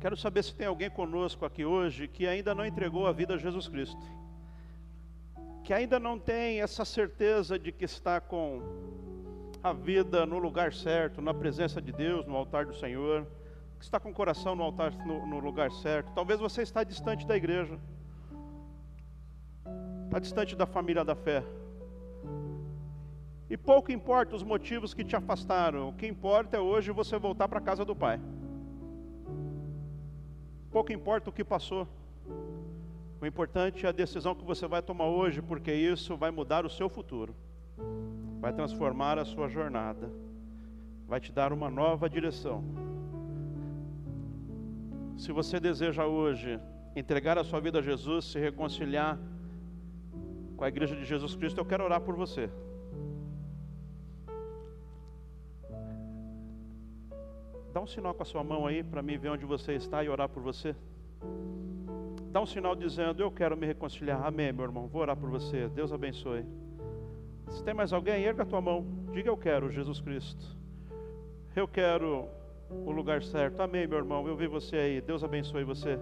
quero 0.00 0.16
saber 0.16 0.44
se 0.44 0.54
tem 0.54 0.66
alguém 0.66 0.90
conosco 0.90 1.44
aqui 1.44 1.64
hoje 1.64 2.06
que 2.06 2.26
ainda 2.26 2.54
não 2.54 2.64
entregou 2.64 3.06
a 3.06 3.12
vida 3.12 3.34
a 3.34 3.38
Jesus 3.38 3.66
Cristo, 3.66 4.00
que 5.64 5.72
ainda 5.72 5.98
não 5.98 6.18
tem 6.18 6.60
essa 6.60 6.84
certeza 6.84 7.58
de 7.58 7.72
que 7.72 7.84
está 7.84 8.20
com 8.20 8.62
a 9.62 9.72
vida 9.72 10.26
no 10.26 10.38
lugar 10.38 10.72
certo, 10.72 11.22
na 11.22 11.32
presença 11.32 11.80
de 11.80 11.92
Deus, 11.92 12.26
no 12.26 12.36
altar 12.36 12.66
do 12.66 12.74
Senhor, 12.74 13.26
que 13.78 13.84
está 13.84 13.98
com 13.98 14.10
o 14.10 14.14
coração 14.14 14.54
no 14.54 14.62
altar, 14.62 14.92
no, 15.06 15.26
no 15.26 15.38
lugar 15.38 15.70
certo. 15.72 16.12
Talvez 16.14 16.38
você 16.38 16.62
está 16.62 16.84
distante 16.84 17.26
da 17.26 17.36
igreja 17.36 17.78
está 20.12 20.18
distante 20.18 20.54
da 20.54 20.66
família 20.66 21.02
da 21.02 21.14
fé. 21.14 21.42
E 23.48 23.56
pouco 23.56 23.90
importa 23.90 24.36
os 24.36 24.42
motivos 24.42 24.92
que 24.92 25.02
te 25.02 25.16
afastaram, 25.16 25.88
o 25.88 25.92
que 25.94 26.06
importa 26.06 26.58
é 26.58 26.60
hoje 26.60 26.90
você 26.92 27.18
voltar 27.18 27.48
para 27.48 27.58
a 27.58 27.62
casa 27.62 27.82
do 27.82 27.96
Pai. 27.96 28.20
Pouco 30.70 30.92
importa 30.92 31.30
o 31.30 31.32
que 31.32 31.42
passou, 31.42 31.88
o 33.22 33.26
importante 33.26 33.86
é 33.86 33.88
a 33.88 33.92
decisão 33.92 34.34
que 34.34 34.44
você 34.44 34.66
vai 34.66 34.82
tomar 34.82 35.06
hoje, 35.06 35.40
porque 35.40 35.72
isso 35.72 36.14
vai 36.14 36.30
mudar 36.30 36.66
o 36.66 36.70
seu 36.70 36.90
futuro, 36.90 37.34
vai 38.38 38.52
transformar 38.52 39.18
a 39.18 39.24
sua 39.24 39.48
jornada, 39.48 40.10
vai 41.06 41.20
te 41.20 41.32
dar 41.32 41.54
uma 41.54 41.70
nova 41.70 42.08
direção. 42.08 42.62
Se 45.16 45.32
você 45.32 45.58
deseja 45.58 46.04
hoje 46.04 46.60
entregar 46.94 47.38
a 47.38 47.44
sua 47.44 47.60
vida 47.60 47.78
a 47.78 47.82
Jesus, 47.82 48.26
se 48.26 48.38
reconciliar 48.38 49.18
com 50.62 50.66
a 50.66 50.68
igreja 50.68 50.94
de 50.94 51.04
Jesus 51.04 51.34
Cristo, 51.34 51.58
eu 51.58 51.64
quero 51.64 51.82
orar 51.82 52.00
por 52.00 52.14
você. 52.14 52.48
Dá 57.72 57.80
um 57.80 57.86
sinal 57.86 58.14
com 58.14 58.22
a 58.22 58.24
sua 58.24 58.44
mão 58.44 58.64
aí 58.64 58.84
para 58.84 59.02
mim 59.02 59.18
ver 59.18 59.30
onde 59.30 59.44
você 59.44 59.72
está 59.72 60.04
e 60.04 60.08
orar 60.08 60.28
por 60.28 60.40
você. 60.40 60.76
Dá 62.30 62.40
um 62.40 62.46
sinal 62.46 62.76
dizendo: 62.76 63.20
Eu 63.20 63.32
quero 63.32 63.56
me 63.56 63.66
reconciliar. 63.66 64.24
Amém, 64.24 64.52
meu 64.52 64.64
irmão. 64.64 64.86
Vou 64.86 65.02
orar 65.02 65.16
por 65.16 65.28
você. 65.28 65.68
Deus 65.68 65.92
abençoe. 65.92 66.46
Se 67.50 67.64
tem 67.64 67.74
mais 67.74 67.92
alguém, 67.92 68.22
erga 68.22 68.44
a 68.44 68.46
tua 68.46 68.60
mão. 68.60 68.86
Diga: 69.12 69.30
Eu 69.30 69.36
quero 69.36 69.68
Jesus 69.68 70.00
Cristo. 70.00 70.56
Eu 71.56 71.66
quero 71.66 72.28
o 72.70 72.92
lugar 72.92 73.20
certo. 73.24 73.60
Amém, 73.60 73.88
meu 73.88 73.98
irmão. 73.98 74.28
Eu 74.28 74.36
vi 74.36 74.46
você 74.46 74.76
aí. 74.76 75.00
Deus 75.00 75.24
abençoe 75.24 75.64
você. 75.64 75.98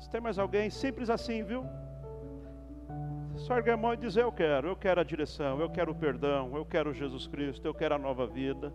Se 0.00 0.10
tem 0.10 0.20
mais 0.20 0.40
alguém, 0.40 0.68
simples 0.70 1.08
assim, 1.08 1.44
viu? 1.44 1.64
Só 3.36 3.54
a 3.54 3.76
mão 3.76 3.94
e 3.94 3.96
dizer: 3.96 4.22
Eu 4.22 4.32
quero, 4.32 4.68
eu 4.68 4.76
quero 4.76 5.00
a 5.00 5.04
direção, 5.04 5.60
eu 5.60 5.70
quero 5.70 5.92
o 5.92 5.94
perdão, 5.94 6.56
eu 6.56 6.64
quero 6.64 6.92
Jesus 6.92 7.26
Cristo, 7.26 7.66
eu 7.66 7.74
quero 7.74 7.94
a 7.94 7.98
nova 7.98 8.26
vida. 8.26 8.72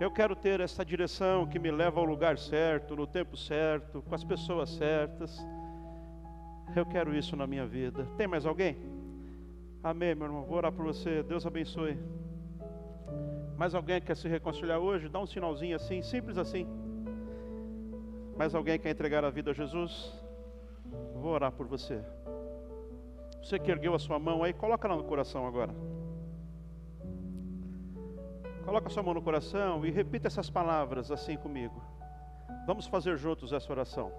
Eu 0.00 0.10
quero 0.10 0.34
ter 0.34 0.60
essa 0.60 0.82
direção 0.82 1.46
que 1.46 1.58
me 1.58 1.70
leva 1.70 2.00
ao 2.00 2.06
lugar 2.06 2.38
certo, 2.38 2.96
no 2.96 3.06
tempo 3.06 3.36
certo, 3.36 4.00
com 4.00 4.14
as 4.14 4.24
pessoas 4.24 4.70
certas. 4.70 5.38
Eu 6.74 6.86
quero 6.86 7.14
isso 7.14 7.36
na 7.36 7.46
minha 7.46 7.66
vida. 7.66 8.06
Tem 8.16 8.26
mais 8.26 8.46
alguém? 8.46 8.78
Amém, 9.82 10.14
meu 10.14 10.26
irmão. 10.26 10.44
Vou 10.44 10.56
orar 10.56 10.72
por 10.72 10.86
você. 10.86 11.22
Deus 11.22 11.44
abençoe. 11.44 11.98
Mais 13.58 13.74
alguém 13.74 14.00
quer 14.00 14.16
se 14.16 14.26
reconciliar 14.26 14.78
hoje? 14.78 15.06
Dá 15.06 15.18
um 15.18 15.26
sinalzinho 15.26 15.76
assim, 15.76 16.00
simples 16.00 16.38
assim. 16.38 16.66
Mais 18.38 18.54
alguém 18.54 18.78
quer 18.78 18.90
entregar 18.90 19.22
a 19.22 19.28
vida 19.28 19.50
a 19.50 19.54
Jesus? 19.54 20.10
Vou 21.14 21.32
orar 21.32 21.52
por 21.52 21.66
você. 21.66 22.02
Você 23.42 23.58
que 23.58 23.70
ergueu 23.70 23.94
a 23.94 23.98
sua 23.98 24.18
mão 24.18 24.42
aí, 24.42 24.52
coloca 24.52 24.86
ela 24.86 24.96
no 24.96 25.04
coração 25.04 25.46
agora. 25.46 25.74
Coloca 28.64 28.86
a 28.86 28.90
sua 28.90 29.02
mão 29.02 29.14
no 29.14 29.22
coração 29.22 29.84
e 29.84 29.90
repita 29.90 30.28
essas 30.28 30.50
palavras 30.50 31.10
assim 31.10 31.36
comigo. 31.36 31.82
Vamos 32.66 32.86
fazer 32.86 33.16
juntos 33.16 33.52
essa 33.52 33.72
oração. 33.72 34.12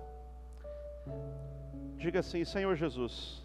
Diga 1.97 2.19
assim: 2.19 2.43
Senhor 2.43 2.75
Jesus, 2.75 3.43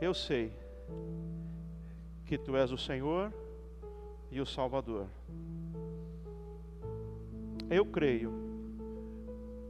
eu 0.00 0.12
sei 0.12 0.52
que 2.26 2.36
Tu 2.36 2.56
és 2.56 2.72
o 2.72 2.76
Senhor 2.76 3.32
e 4.30 4.40
o 4.40 4.46
Salvador. 4.46 5.06
Eu 7.70 7.86
creio 7.86 8.32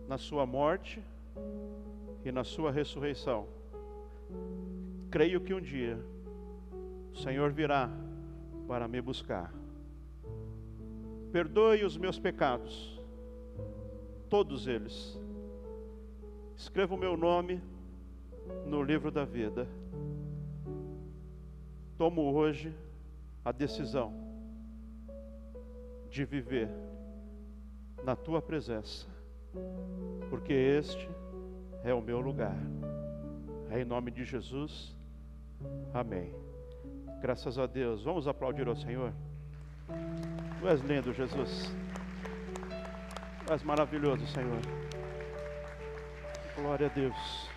na 0.08 0.18
Sua 0.18 0.46
morte 0.46 1.02
e 2.24 2.32
na 2.32 2.42
sua 2.42 2.70
ressurreição. 2.70 3.46
Creio 5.10 5.40
que 5.40 5.52
um 5.52 5.60
dia 5.60 5.98
o 7.12 7.16
Senhor 7.16 7.52
virá 7.52 7.90
para 8.66 8.88
me 8.88 9.00
buscar. 9.00 9.52
Perdoe 11.30 11.84
os 11.84 11.96
meus 11.96 12.18
pecados, 12.18 13.00
todos 14.28 14.66
eles. 14.66 15.20
Escreva 16.56 16.94
o 16.94 16.98
meu 16.98 17.16
nome 17.16 17.60
no 18.66 18.82
livro 18.82 19.10
da 19.10 19.24
vida. 19.24 19.68
Tomo 21.96 22.32
hoje 22.32 22.74
a 23.44 23.52
decisão 23.52 24.12
de 26.10 26.24
viver 26.24 26.68
na 28.04 28.16
tua 28.16 28.40
presença, 28.40 29.06
porque 30.30 30.52
este 30.52 31.08
é 31.84 31.92
o 31.92 32.00
meu 32.00 32.20
lugar. 32.20 32.56
É 33.70 33.80
em 33.80 33.84
nome 33.84 34.10
de 34.10 34.24
Jesus. 34.24 34.96
Amém. 35.92 36.32
Graças 37.20 37.58
a 37.58 37.66
Deus. 37.66 38.02
Vamos 38.02 38.26
aplaudir 38.26 38.66
ao 38.66 38.74
Senhor. 38.74 39.12
Tu 40.60 40.68
és 40.68 40.80
lindo, 40.80 41.12
Jesus. 41.12 41.74
Tu 43.46 43.52
és 43.52 43.62
maravilhoso, 43.62 44.26
Senhor. 44.26 44.60
Glória 46.56 46.86
a 46.86 46.90
Deus. 46.90 47.50